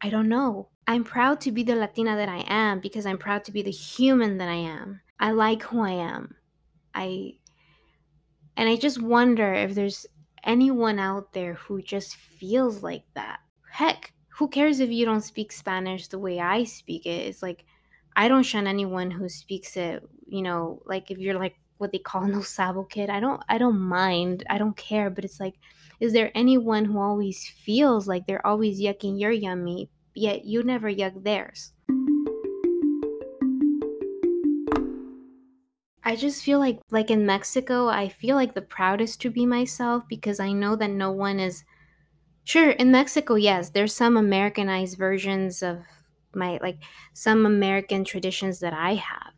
[0.00, 0.68] I don't know.
[0.86, 3.70] I'm proud to be the Latina that I am because I'm proud to be the
[3.70, 5.00] human that I am.
[5.20, 6.36] I like who I am.
[6.94, 7.34] I
[8.56, 10.06] and I just wonder if there's
[10.44, 13.40] anyone out there who just feels like that.
[13.70, 17.26] Heck, who cares if you don't speak Spanish the way I speak it?
[17.26, 17.64] It's like
[18.16, 21.98] I don't shun anyone who speaks it, you know, like if you're like what they
[21.98, 23.10] call no sabo kid.
[23.10, 24.44] I don't I don't mind.
[24.48, 25.54] I don't care, but it's like
[26.00, 30.90] is there anyone who always feels like they're always yucking your yummy, yet you never
[30.90, 31.72] yuck theirs?
[36.04, 40.04] I just feel like like in Mexico, I feel like the proudest to be myself
[40.08, 41.64] because I know that no one is
[42.44, 45.80] Sure, in Mexico, yes, there's some Americanized versions of
[46.34, 46.78] my like
[47.12, 49.34] some American traditions that I have.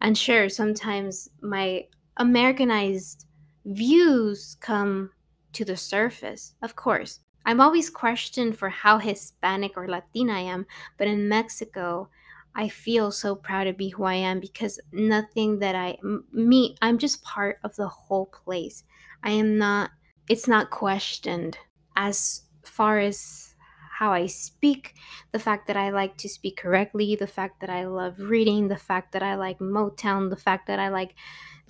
[0.00, 1.84] And sure, sometimes my
[2.16, 3.26] Americanized
[3.64, 5.10] views come
[5.58, 7.18] to the surface, of course.
[7.44, 10.66] I'm always questioned for how Hispanic or Latina I am,
[10.96, 12.10] but in Mexico,
[12.54, 15.98] I feel so proud to be who I am because nothing that I
[16.32, 18.84] me I'm just part of the whole place.
[19.24, 19.90] I am not
[20.28, 21.58] it's not questioned
[21.96, 23.54] as far as
[23.98, 24.94] how I speak,
[25.32, 28.76] the fact that I like to speak correctly, the fact that I love reading, the
[28.76, 31.16] fact that I like Motown, the fact that I like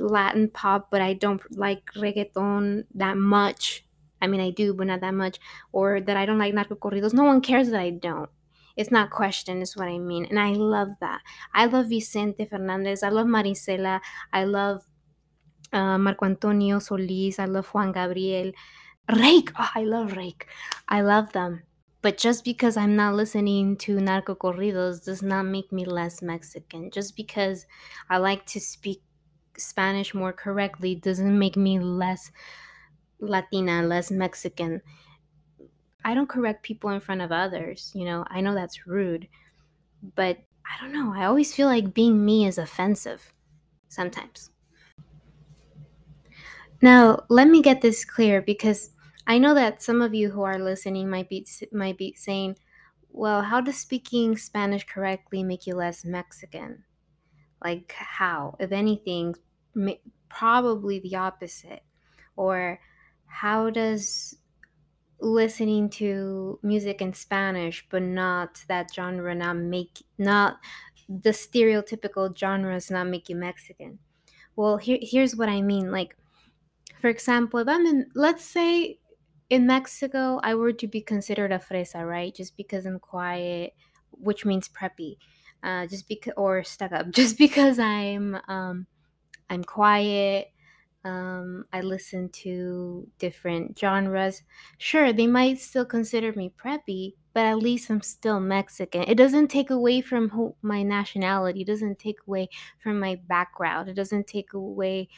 [0.00, 3.84] Latin pop, but I don't like reggaeton that much.
[4.20, 5.38] I mean, I do, but not that much.
[5.72, 7.14] Or that I don't like narco corridos.
[7.14, 8.30] No one cares that I don't.
[8.76, 10.26] It's not questioned, is what I mean.
[10.26, 11.20] And I love that.
[11.52, 13.02] I love Vicente Fernandez.
[13.02, 14.00] I love Marisela.
[14.32, 14.84] I love
[15.72, 17.38] uh, Marco Antonio Solis.
[17.38, 18.52] I love Juan Gabriel.
[19.11, 19.52] Reik.
[19.58, 20.42] Oh, I love Reik.
[20.88, 21.62] I love them.
[22.00, 26.92] But just because I'm not listening to narco corridos does not make me less Mexican.
[26.92, 27.66] Just because
[28.08, 29.02] I like to speak
[29.59, 32.31] Spanish more correctly doesn't make me less
[33.21, 34.83] Latina, less Mexican.
[36.05, 37.92] I don't correct people in front of others.
[37.94, 39.29] You know, I know that's rude,
[40.14, 41.12] but I don't know.
[41.14, 43.33] I always feel like being me is offensive
[43.88, 44.51] sometimes.
[46.81, 48.90] Now, let me get this clear because
[49.27, 52.57] I know that some of you who are listening might be might be saying,
[53.11, 56.85] "Well, how does speaking Spanish correctly make you less Mexican?"
[57.64, 58.57] Like how?
[58.61, 59.37] If anything,
[60.28, 61.83] probably the opposite.
[62.37, 62.81] Or
[63.26, 64.37] how does
[65.20, 70.59] listening to music in Spanish but not that genre not make not
[71.09, 73.98] the stereotypical genres not make you Mexican.
[74.57, 75.90] Well, here here's what I mean.
[75.90, 76.16] Like,
[77.00, 78.98] for example, if I'm in, let's say
[79.48, 82.35] in Mexico, I were to be considered a fresa, right?
[82.35, 83.72] Just because I'm quiet,
[84.11, 85.16] which means preppy,
[85.62, 88.86] uh, just because or stuck up, just because I'm um,
[89.51, 90.53] I'm quiet,
[91.05, 94.42] um, I listen to different genres.
[94.78, 99.03] Sure, they might still consider me preppy, but at least I'm still Mexican.
[99.05, 101.62] It doesn't take away from who, my nationality.
[101.62, 103.88] It doesn't take away from my background.
[103.88, 105.09] It doesn't take away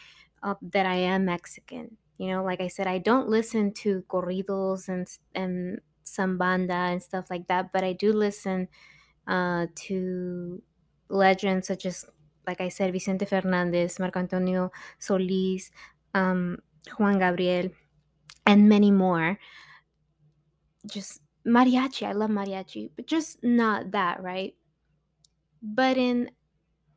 [0.42, 1.96] uh, that I am Mexican.
[2.18, 7.30] You know, like I said, I don't listen to corridos and and sambanda and stuff
[7.30, 8.68] like that, but I do listen
[9.26, 10.62] uh, to
[11.08, 12.04] legends such as
[12.50, 15.70] like I said, Vicente Fernandez, Marco Antonio Solis,
[16.18, 16.58] um,
[16.98, 17.70] Juan Gabriel,
[18.42, 19.38] and many more.
[20.82, 22.02] Just mariachi.
[22.02, 24.58] I love mariachi, but just not that, right?
[25.62, 26.34] But in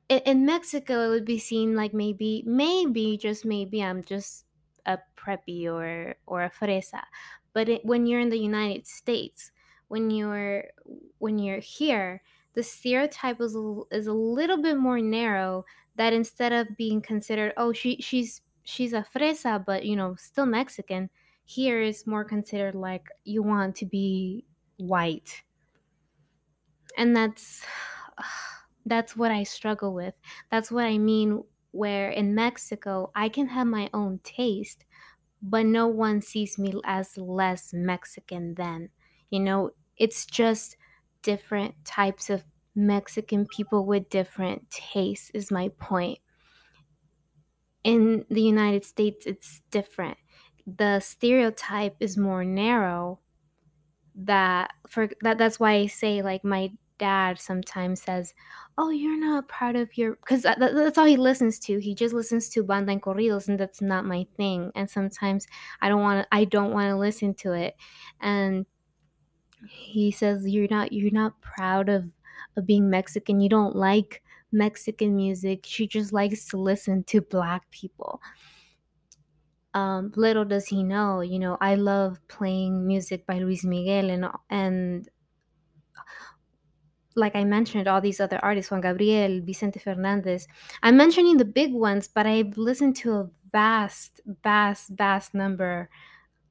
[0.10, 4.46] in Mexico, it would be seen like maybe, maybe, just maybe, I'm just
[4.86, 7.06] a preppy or or a fresa.
[7.54, 9.52] But it, when you're in the United States,
[9.88, 10.74] when you're
[11.20, 12.22] when you're here,
[12.54, 15.66] the stereotype is a, is a little bit more narrow.
[15.96, 20.46] That instead of being considered, oh, she she's she's a fresa, but you know, still
[20.48, 21.10] Mexican.
[21.46, 24.46] Here is more considered like you want to be
[24.78, 25.44] white,
[26.98, 27.66] and that's
[28.86, 30.14] that's what I struggle with.
[30.52, 34.86] That's what I mean where in Mexico I can have my own taste,
[35.42, 38.90] but no one sees me as less Mexican than.
[39.32, 40.78] You know, it's just
[41.24, 42.46] different types of
[42.76, 46.20] Mexican people with different tastes, is my point.
[47.84, 50.18] In the United States, it's different.
[50.66, 53.20] The stereotype is more narrow.
[54.16, 58.34] That for that that's why I say like my dad sometimes says,
[58.78, 61.80] "Oh, you're not proud of your," because that, that's all he listens to.
[61.80, 64.72] He just listens to banda and corridos, and that's not my thing.
[64.76, 65.48] And sometimes
[65.82, 66.28] I don't want to.
[66.36, 67.76] I don't want to listen to it.
[68.22, 68.68] And
[69.70, 70.94] he says, "You're not.
[70.94, 72.06] You're not proud of
[72.56, 73.42] of being Mexican.
[73.42, 75.66] You don't like Mexican music.
[75.66, 78.22] She just likes to listen to black people."
[79.74, 84.28] Um, little does he know, you know, I love playing music by Luis Miguel and
[84.52, 85.10] and
[87.16, 90.48] like I mentioned, all these other artists, Juan Gabriel, Vicente Fernandez.
[90.82, 95.90] I'm mentioning the big ones, but I've listened to a vast, vast, vast number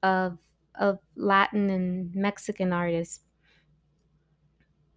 [0.03, 0.39] of
[0.79, 3.21] of Latin and Mexican artists.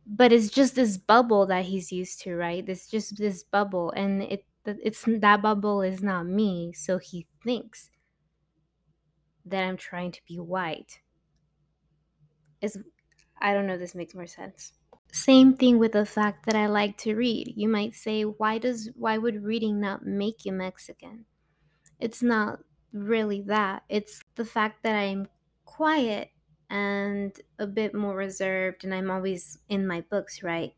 [0.07, 2.63] But it's just this bubble that he's used to, right?
[2.67, 7.89] It's just this bubble, and it it's that bubble is not me, so he thinks
[9.45, 10.99] that I'm trying to be white.
[12.61, 12.77] Is
[13.41, 14.73] I don't know if this makes more sense.
[15.11, 17.53] Same thing with the fact that I like to read.
[17.55, 21.25] You might say, why does why would reading not make you Mexican?
[21.99, 22.59] It's not
[22.91, 23.83] really that.
[23.89, 25.27] It's the fact that I'm
[25.75, 26.31] quiet
[26.69, 30.73] and a bit more reserved and I'm always in my books, right?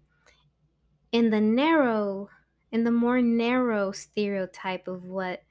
[1.11, 2.29] In the narrow
[2.71, 5.43] in the more narrow stereotype of what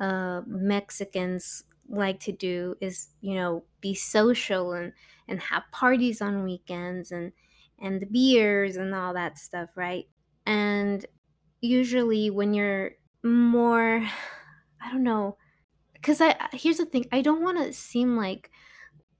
[0.00, 4.92] uh, Mexicans like to do is, you know, be social and
[5.28, 7.32] and have parties on weekends and
[7.78, 10.08] and the beers and all that stuff, right?
[10.44, 11.04] And
[11.60, 12.92] usually when you're
[13.22, 13.98] more
[14.80, 15.36] I don't know,
[16.02, 18.50] cuz I here's the thing, I don't want to seem like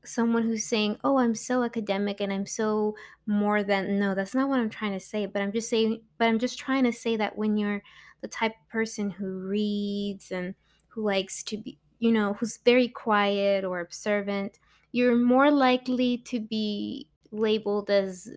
[0.06, 2.96] someone who's saying, "Oh, I'm so academic and I'm so
[3.26, 6.28] more than." No, that's not what I'm trying to say, but I'm just saying but
[6.28, 7.82] I'm just trying to say that when you're
[8.20, 10.54] the type of person who reads and
[10.88, 14.58] who likes to be, you know, who's very quiet or observant,
[14.92, 18.28] you're more likely to be labeled as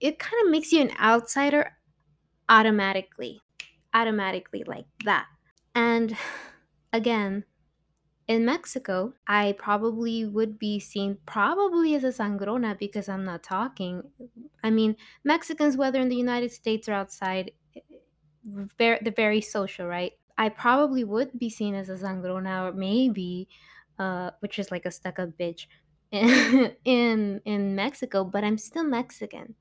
[0.00, 1.76] it kind of makes you an outsider
[2.48, 3.40] automatically
[3.94, 5.26] automatically like that
[5.74, 6.16] and
[6.92, 7.44] again
[8.26, 14.10] in Mexico, I probably would be seen probably as a sangrona because I'm not talking.
[14.62, 17.52] I mean, Mexicans, whether in the United States or outside,
[18.78, 20.12] they're, they're very social, right?
[20.36, 23.48] I probably would be seen as a sangrona or maybe,
[23.98, 25.66] uh, which is like a stuck up bitch
[26.12, 29.54] in in Mexico, but I'm still Mexican.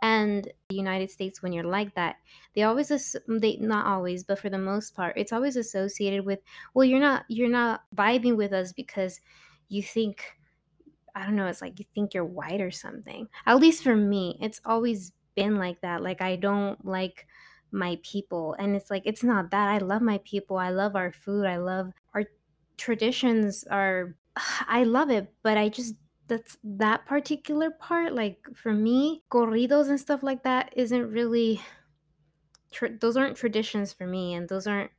[0.00, 2.16] And the United States, when you're like that,
[2.54, 6.40] they always mm, they not always, but for the most part, it's always associated with
[6.74, 9.20] well, you're not you're not vibing with us because
[9.68, 10.38] you think
[11.14, 13.28] I don't know, it's like you think you're white or something.
[13.46, 16.02] At least for me, it's always been like that.
[16.02, 17.26] Like I don't like
[17.70, 19.68] my people, and it's like it's not that.
[19.68, 20.56] I love my people.
[20.58, 21.46] I love our food.
[21.46, 22.24] I love our
[22.76, 23.64] traditions.
[23.64, 25.94] Are I love it, but I just
[26.28, 31.60] that's that particular part like for me corridos and stuff like that isn't really
[33.00, 34.90] those aren't traditions for me and those aren't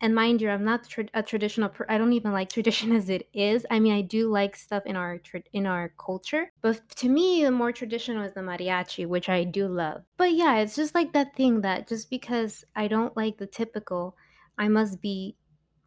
[0.00, 3.08] and mind you i'm not tra- a traditional per- i don't even like tradition as
[3.08, 3.66] it is.
[3.70, 7.42] I mean i do like stuff in our tra- in our culture but to me
[7.44, 10.02] the more traditional is the mariachi which i do love.
[10.16, 14.16] But yeah it's just like that thing that just because i don't like the typical
[14.58, 15.36] i must be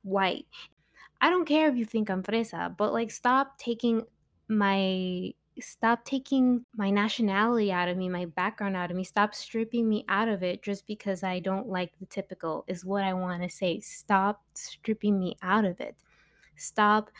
[0.01, 0.45] white.
[1.21, 4.05] I don't care if you think i'm fresa but like stop taking
[4.49, 9.87] my stop taking my nationality out of me, my background out of me, stop stripping
[9.87, 13.43] me out of it just because I don't like the typical, is what I want
[13.43, 13.79] to say.
[13.79, 15.95] Stop stripping me out of it.
[16.55, 17.11] Stop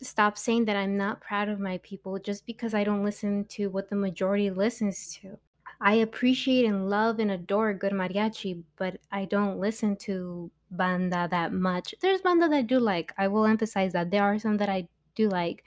[0.00, 3.68] stop saying that I'm not proud of my people just because I don't listen to
[3.68, 5.38] what the majority listens to.
[5.80, 11.52] I appreciate and love and adore good mariachi, but I don't listen to banda that
[11.52, 11.94] much.
[12.00, 13.12] There's banda that I do like.
[13.16, 15.64] I will emphasize that there are some that I do like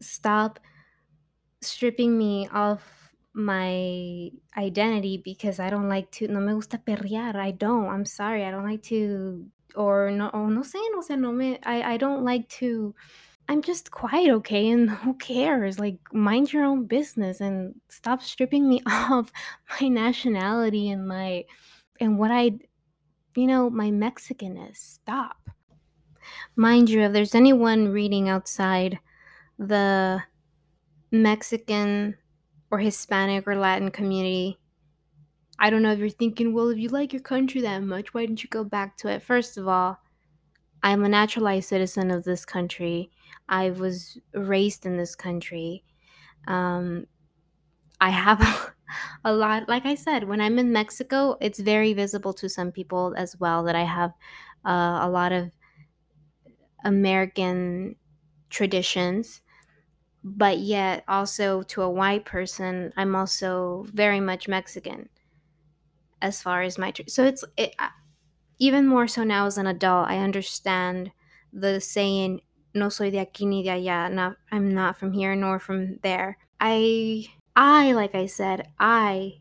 [0.00, 0.60] stop
[1.60, 2.82] stripping me of
[3.34, 7.36] my identity because I don't like to no me gusta perrear.
[7.36, 7.88] I don't.
[7.88, 8.44] I'm sorry.
[8.44, 11.96] I don't like to or no o no sé, no sé, no me I I
[11.98, 12.94] don't like to
[13.48, 14.70] I'm just quiet, okay?
[14.70, 15.78] And who cares?
[15.78, 19.32] Like mind your own business and stop stripping me of
[19.80, 21.44] my nationality and my
[22.00, 22.58] and what I
[23.36, 24.76] you know, my Mexicanness.
[24.76, 25.36] Stop.
[26.56, 28.98] Mind you, if there's anyone reading outside
[29.58, 30.22] the
[31.12, 32.16] Mexican
[32.70, 34.58] or Hispanic or Latin community,
[35.58, 38.22] I don't know if you're thinking, well, if you like your country that much, why
[38.26, 39.22] didn't you go back to it?
[39.22, 39.98] First of all,
[40.82, 43.10] I'm a naturalized citizen of this country.
[43.48, 45.84] I was raised in this country.
[46.48, 47.06] Um,
[48.00, 48.74] I have
[49.24, 53.14] a lot, like I said, when I'm in Mexico, it's very visible to some people
[53.16, 54.12] as well that I have
[54.66, 55.52] uh, a lot of
[56.84, 57.96] American
[58.50, 59.42] traditions
[60.24, 65.08] but yet also to a white person i'm also very much mexican
[66.20, 67.74] as far as my so it's it,
[68.58, 71.10] even more so now as an adult i understand
[71.52, 72.40] the saying
[72.74, 76.36] no soy de aquí ni de allá not, i'm not from here nor from there.
[76.60, 79.40] I i like i said i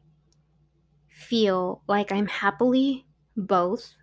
[1.09, 3.05] feel like i'm happily
[3.35, 3.95] both.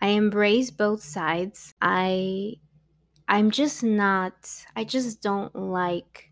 [0.00, 1.74] I embrace both sides.
[1.82, 2.54] I
[3.30, 6.30] i'm just not i just don't like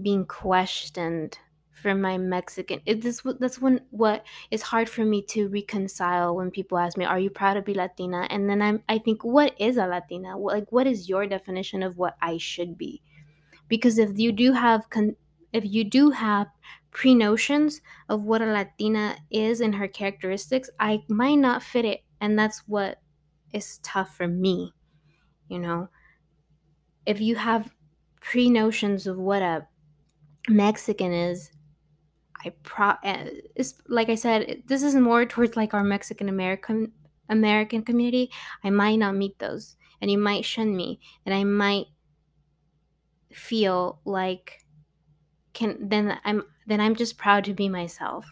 [0.00, 1.38] being questioned
[1.72, 2.80] for my Mexican.
[2.86, 7.04] It, this that's when what is hard for me to reconcile when people ask me,
[7.04, 10.36] "Are you proud to be Latina?" And then I'm I think, what is a Latina?
[10.36, 13.02] Like, what is your definition of what I should be?
[13.68, 15.16] Because if you do have con-
[15.52, 16.48] if you do have
[16.90, 22.00] pre notions of what a Latina is and her characteristics, I might not fit it,
[22.20, 23.00] and that's what
[23.52, 24.72] is tough for me.
[25.48, 25.88] You know,
[27.08, 27.74] if you have
[28.20, 29.66] pre notions of what a
[30.46, 31.50] Mexican is,
[32.44, 33.24] I pro uh,
[33.56, 36.92] it's like I said, this is more towards like our Mexican American
[37.30, 38.30] American community.
[38.62, 41.86] I might not meet those, and you might shun me, and I might
[43.32, 44.60] feel like
[45.54, 48.26] can then I'm then I'm just proud to be myself.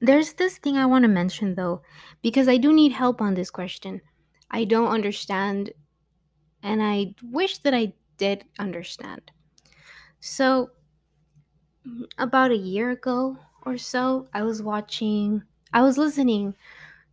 [0.00, 1.82] There's this thing I want to mention though,
[2.22, 4.00] because I do need help on this question.
[4.50, 5.72] I don't understand,
[6.62, 9.30] and I wish that I did understand.
[10.20, 10.70] So,
[12.18, 15.42] about a year ago or so, I was watching,
[15.72, 16.54] I was listening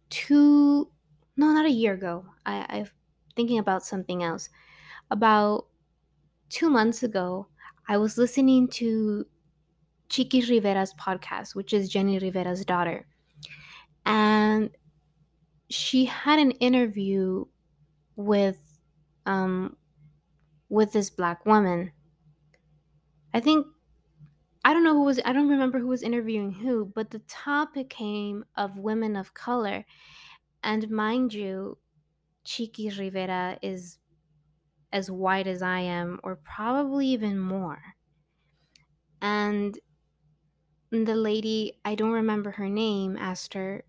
[0.10, 0.90] to,
[1.38, 2.26] no, not a year ago.
[2.46, 2.90] I, I'm
[3.36, 4.50] thinking about something else.
[5.12, 5.68] About
[6.50, 7.48] two months ago,
[7.88, 9.26] I was listening to
[10.14, 13.08] Chiquis Rivera's podcast, which is Jenni Rivera's daughter.
[14.06, 14.70] And
[15.72, 17.46] she had an interview
[18.16, 18.60] with
[19.26, 19.76] um
[20.70, 21.92] with this black woman.
[23.34, 23.66] I think
[24.64, 27.90] I don't know who was I don't remember who was interviewing who, but the topic
[27.90, 29.84] came of women of color.
[30.64, 31.80] And mind you,
[32.44, 33.98] Chiquis Rivera is
[34.92, 37.82] as white as I am, or probably even more.
[39.20, 39.76] And
[40.94, 43.84] the lady, I don't remember her name, asked her,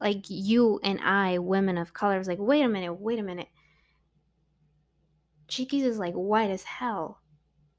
[0.00, 3.22] like, you and I, women of color, I was like, wait a minute, wait a
[3.24, 3.48] minute.
[5.48, 7.20] Chiquis is like white as hell.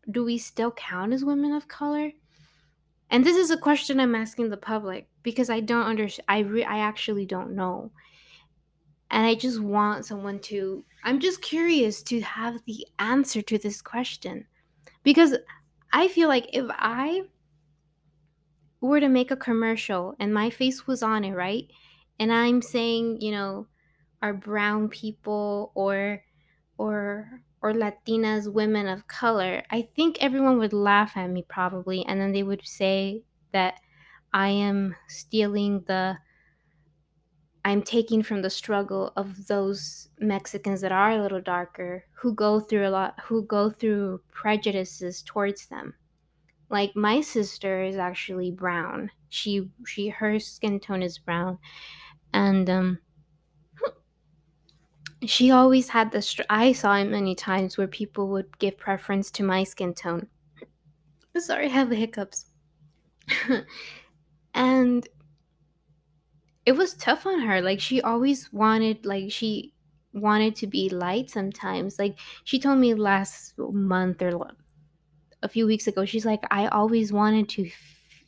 [0.09, 2.11] Do we still count as women of color?
[3.09, 6.25] And this is a question I'm asking the public because I don't understand.
[6.27, 7.91] I re- I actually don't know,
[9.09, 10.85] and I just want someone to.
[11.03, 14.45] I'm just curious to have the answer to this question
[15.03, 15.35] because
[15.91, 17.23] I feel like if I
[18.87, 21.69] were to make a commercial and my face was on it, right,
[22.19, 23.67] and I'm saying, you know,
[24.21, 26.23] are brown people or
[26.77, 32.19] or or Latinas, women of color, I think everyone would laugh at me probably, and
[32.19, 33.23] then they would say
[33.53, 33.79] that
[34.33, 36.17] I am stealing the,
[37.63, 42.59] I'm taking from the struggle of those Mexicans that are a little darker, who go
[42.59, 45.93] through a lot, who go through prejudices towards them.
[46.71, 49.11] Like my sister is actually brown.
[49.29, 51.59] She she her skin tone is brown,
[52.33, 52.99] and um
[55.25, 59.29] she always had the str- i saw it many times where people would give preference
[59.31, 60.27] to my skin tone.
[61.37, 62.45] Sorry i have the hiccups.
[64.53, 65.07] And
[66.65, 67.61] it was tough on her.
[67.61, 69.73] Like she always wanted like she
[70.13, 71.97] wanted to be light sometimes.
[71.97, 74.37] Like she told me last month or
[75.43, 77.69] a few weeks ago she's like i always wanted to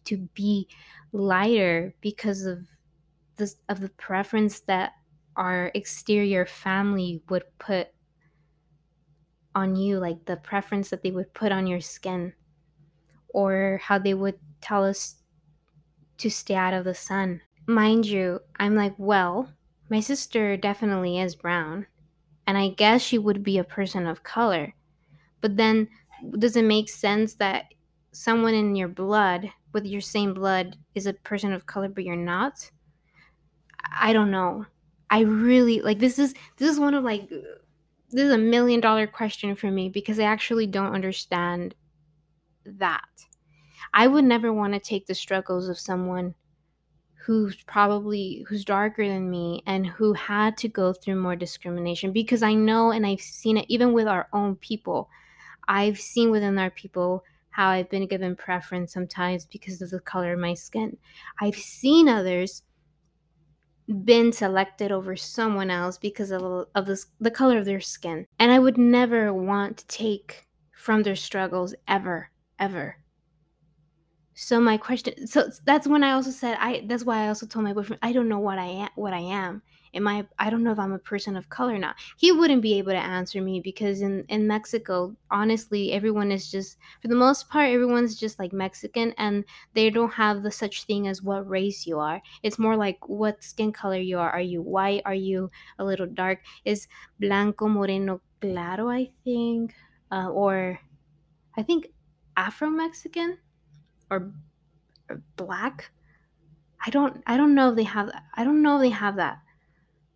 [0.05, 0.67] to be
[1.11, 2.65] lighter because of
[3.37, 4.93] this of the preference that
[5.35, 7.87] our exterior family would put
[9.55, 12.33] on you, like the preference that they would put on your skin,
[13.29, 15.15] or how they would tell us
[16.17, 17.41] to stay out of the sun.
[17.67, 19.49] Mind you, I'm like, well,
[19.89, 21.87] my sister definitely is brown,
[22.47, 24.73] and I guess she would be a person of color.
[25.41, 25.89] But then,
[26.31, 27.73] does it make sense that
[28.11, 32.15] someone in your blood, with your same blood, is a person of color, but you're
[32.15, 32.69] not?
[33.99, 34.65] I don't know.
[35.09, 39.07] I really like this is this is one of like this is a million dollar
[39.07, 41.75] question for me because I actually don't understand
[42.65, 43.03] that.
[43.93, 46.35] I would never want to take the struggles of someone
[47.25, 52.43] who's probably who's darker than me and who had to go through more discrimination because
[52.43, 55.09] I know and I've seen it even with our own people.
[55.67, 60.33] I've seen within our people how I've been given preference sometimes because of the color
[60.33, 60.97] of my skin.
[61.39, 62.63] I've seen others
[64.03, 68.25] been selected over someone else because of, of this, the color of their skin.
[68.39, 72.97] And I would never want to take from their struggles ever, ever.
[74.35, 77.65] So my question so that's when I also said I that's why I also told
[77.65, 79.61] my boyfriend I don't know what I am what I am
[79.93, 81.95] am I I don't know if I'm a person of color or not.
[82.17, 86.77] He wouldn't be able to answer me because in in Mexico, honestly, everyone is just
[87.01, 91.07] for the most part everyone's just like Mexican and they don't have the such thing
[91.07, 92.21] as what race you are.
[92.43, 94.29] It's more like what skin color you are.
[94.29, 95.01] Are you white?
[95.05, 96.39] Are you a little dark?
[96.65, 96.87] Is
[97.19, 99.73] blanco moreno claro, I think.
[100.11, 100.79] Uh, or
[101.57, 101.87] I think
[102.37, 103.37] Afro Mexican
[104.09, 104.31] or,
[105.09, 105.91] or black.
[106.85, 109.39] I don't I don't know if they have I don't know if they have that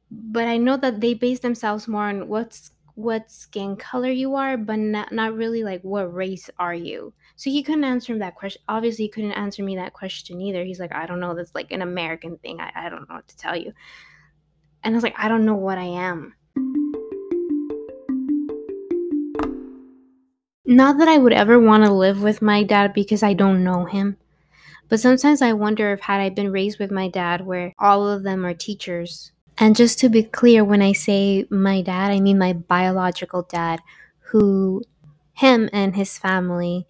[0.10, 4.58] but I know that they base themselves more on what's what skin color you are,
[4.58, 7.14] but not not really like what race are you.
[7.36, 8.62] So he couldn't answer him that question.
[8.68, 10.64] Obviously, he couldn't answer me that question either.
[10.64, 11.36] He's like, I don't know.
[11.36, 12.60] That's like an American thing.
[12.60, 13.72] I, I don't know what to tell you.
[14.84, 16.34] And I was like, I don't know what I am.
[20.66, 23.86] Not that I would ever want to live with my dad because I don't know
[23.86, 24.18] him.
[24.90, 28.24] But sometimes I wonder if had I been raised with my dad where all of
[28.24, 32.38] them are teachers and just to be clear, when I say my dad, I mean
[32.38, 33.80] my biological dad,
[34.20, 34.84] who
[35.34, 36.88] him and his family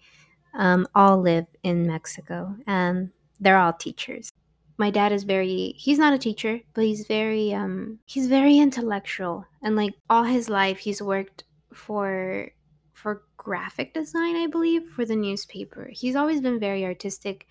[0.54, 3.10] um, all live in Mexico, and
[3.40, 4.30] they're all teachers.
[4.78, 9.44] My dad is very he's not a teacher, but he's very um he's very intellectual
[9.62, 12.50] and like all his life he's worked for
[12.92, 15.90] for graphic design, I believe, for the newspaper.
[15.92, 17.46] He's always been very artistic.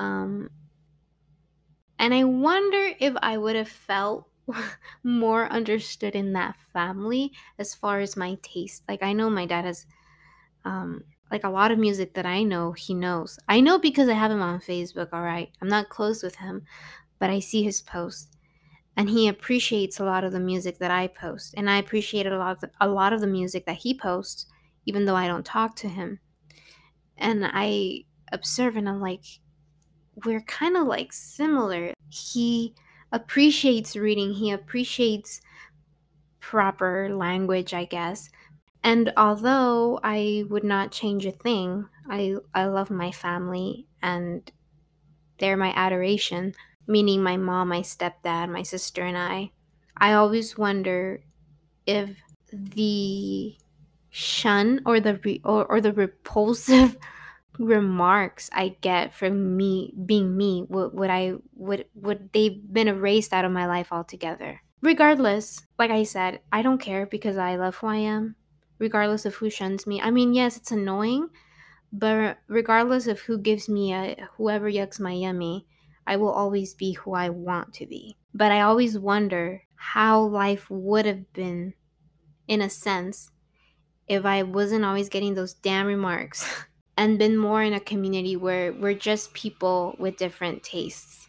[0.00, 0.50] Um
[1.98, 4.26] and I wonder if I would have felt
[5.02, 8.82] more understood in that family as far as my taste.
[8.88, 9.86] Like I know my dad has
[10.64, 13.38] um like a lot of music that I know he knows.
[13.48, 15.50] I know because I have him on Facebook, all right.
[15.60, 16.62] I'm not close with him,
[17.18, 18.36] but I see his posts
[18.96, 22.36] and he appreciates a lot of the music that I post and I appreciate a
[22.36, 24.46] lot of the, a lot of the music that he posts
[24.86, 26.20] even though I don't talk to him.
[27.16, 29.24] And I observe and I'm like
[30.24, 31.92] we're kind of like similar.
[32.08, 32.74] He
[33.12, 35.40] appreciates reading, he appreciates
[36.40, 38.30] proper language, I guess.
[38.82, 44.50] And although I would not change a thing, I, I love my family and
[45.38, 46.54] they're my adoration,
[46.86, 49.50] meaning my mom, my stepdad, my sister, and I.
[49.96, 51.22] I always wonder
[51.86, 52.10] if
[52.52, 53.56] the
[54.10, 56.96] shun or the re- or, or the repulsive
[57.58, 63.32] remarks I get from me being me would, would I would would they've been erased
[63.32, 64.60] out of my life altogether.
[64.80, 68.36] Regardless, like I said, I don't care because I love who I am,
[68.78, 70.00] regardless of who shuns me.
[70.00, 71.30] I mean, yes, it's annoying,
[71.92, 75.66] but regardless of who gives me a whoever yucks my yummy,
[76.06, 78.16] I will always be who I want to be.
[78.32, 81.74] But I always wonder how life would have been
[82.46, 83.30] in a sense
[84.08, 86.64] if I wasn't always getting those damn remarks
[86.98, 91.28] and been more in a community where we're just people with different tastes.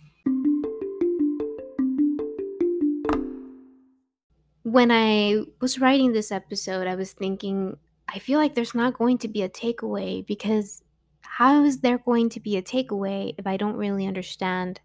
[4.64, 7.78] When I was writing this episode, I was thinking,
[8.12, 10.82] I feel like there's not going to be a takeaway because
[11.22, 14.82] how is there going to be a takeaway if I don't really understand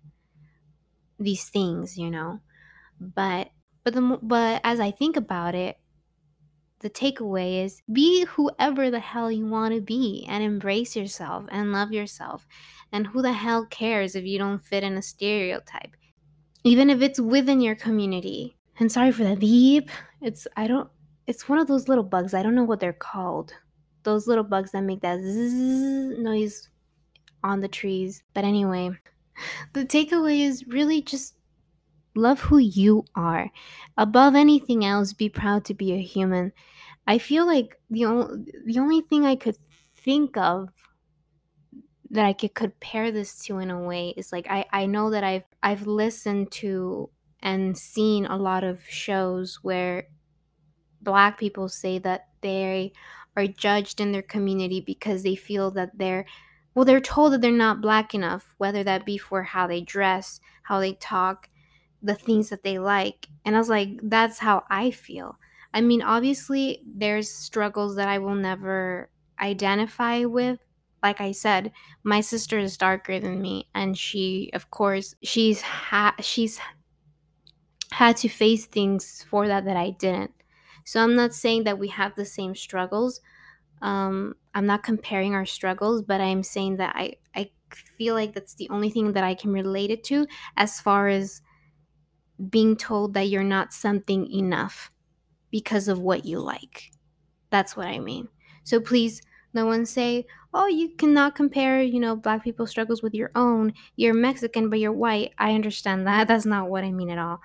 [1.18, 2.41] these things, you know?
[3.01, 3.49] But
[3.85, 5.78] but the but as I think about it,
[6.85, 11.72] the takeaway is be whoever the hell you want to be and embrace yourself and
[11.72, 12.47] love yourself.
[12.93, 15.97] And who the hell cares if you don't fit in a stereotype?
[16.62, 18.59] Even if it's within your community.
[18.78, 19.89] And sorry for the beep.
[20.20, 20.91] It's, I don't,
[21.26, 22.35] it's one of those little bugs.
[22.35, 23.55] I don't know what they're called.
[24.03, 26.68] Those little bugs that make that zzz noise
[27.43, 28.22] on the trees.
[28.35, 28.91] But anyway,
[29.72, 31.35] the takeaway is really just
[32.14, 33.51] love who you are.
[33.97, 36.53] Above anything else, be proud to be a human
[37.07, 39.57] I feel like the only the only thing I could
[39.96, 40.70] think of
[42.11, 45.24] that I could compare this to in a way is like I I know that
[45.24, 50.07] I've I've listened to and seen a lot of shows where
[51.02, 52.92] black people say that they
[53.36, 56.26] are judged in their community because they feel that they're
[56.74, 60.40] well they're told that they're not black enough whether that be for how they dress
[60.64, 61.48] how they talk
[62.02, 63.28] the things that they like.
[63.44, 65.38] And i was like that's how i feel
[65.75, 69.11] i mean obviously there's struggles that i will never
[69.43, 70.61] identify with.
[71.03, 71.72] Like i said
[72.03, 76.59] my sister is darker than me and she of course she's ha- she's
[77.93, 80.33] had to face things for that that i didn't.
[80.85, 83.20] So I'm not saying that we have the same struggles.
[83.83, 88.55] Um, I'm not comparing our struggles, but I'm saying that I, I feel like that's
[88.55, 91.43] the only thing that I can relate it to as far as
[92.51, 94.91] being told that you're not something enough
[95.55, 96.90] because of what you like.
[97.50, 98.26] That's what I mean.
[98.64, 103.14] So please, no one say, oh, you cannot compare, you know, black people's struggles with
[103.14, 103.72] your own.
[103.94, 105.32] You're Mexican, but you're white.
[105.38, 106.26] I understand that.
[106.28, 107.38] That's not what I mean at all.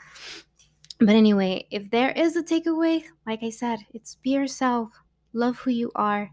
[0.97, 4.89] But anyway, if there is a takeaway, like I said, it's be yourself,
[5.33, 6.31] love who you are.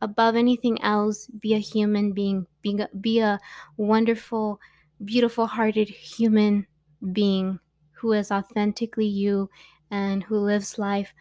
[0.00, 3.40] Above anything else, be a human being, be be a
[3.76, 4.60] wonderful,
[5.04, 6.68] beautiful hearted human
[7.10, 7.58] being
[7.96, 9.50] who is authentically you
[9.90, 11.12] and who lives life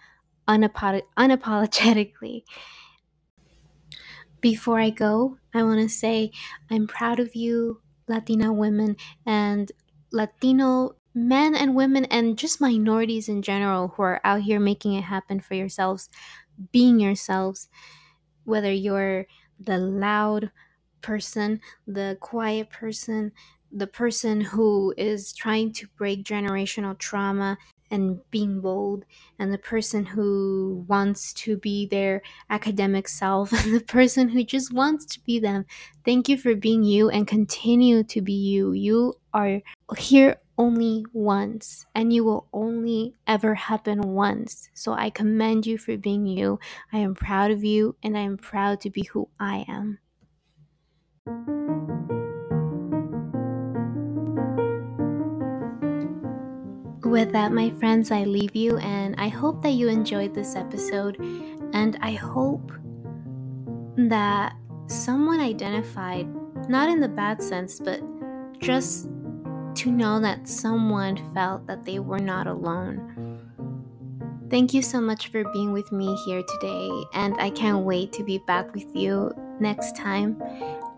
[0.47, 2.43] unapo- unapologetically.
[4.41, 6.32] Before I go, I want to say
[6.70, 8.95] I'm proud of you, Latina women,
[9.26, 9.72] and
[10.11, 15.03] Latino men and women and just minorities in general who are out here making it
[15.03, 16.09] happen for yourselves,
[16.72, 17.70] being yourselves,
[18.43, 19.26] whether you're
[19.59, 20.51] the loud
[21.01, 23.32] person, the quiet person,
[23.72, 27.57] the person who is trying to break generational trauma
[27.91, 29.05] and being bold,
[29.39, 34.73] and the person who wants to be their academic self, and the person who just
[34.73, 35.65] wants to be them.
[36.03, 38.73] Thank you for being you and continue to be you.
[38.73, 39.61] You are
[39.97, 44.69] here only once and you will only ever happen once.
[44.73, 46.59] So I commend you for being you.
[46.93, 49.99] I am proud of you and I am proud to be who I am.
[57.05, 61.17] With that, my friends, I leave you and I hope that you enjoyed this episode.
[61.71, 62.71] And I hope
[63.95, 64.55] that
[64.87, 66.27] someone identified,
[66.67, 68.01] not in the bad sense, but
[68.59, 69.05] just
[69.75, 73.39] to know that someone felt that they were not alone.
[74.49, 78.23] Thank you so much for being with me here today, and I can't wait to
[78.23, 80.41] be back with you next time.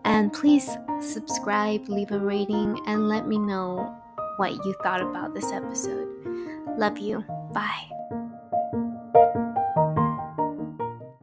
[0.04, 3.97] And please subscribe, leave a rating, and let me know
[4.38, 6.08] what you thought about this episode.
[6.78, 7.24] Love you.
[7.52, 7.97] Bye.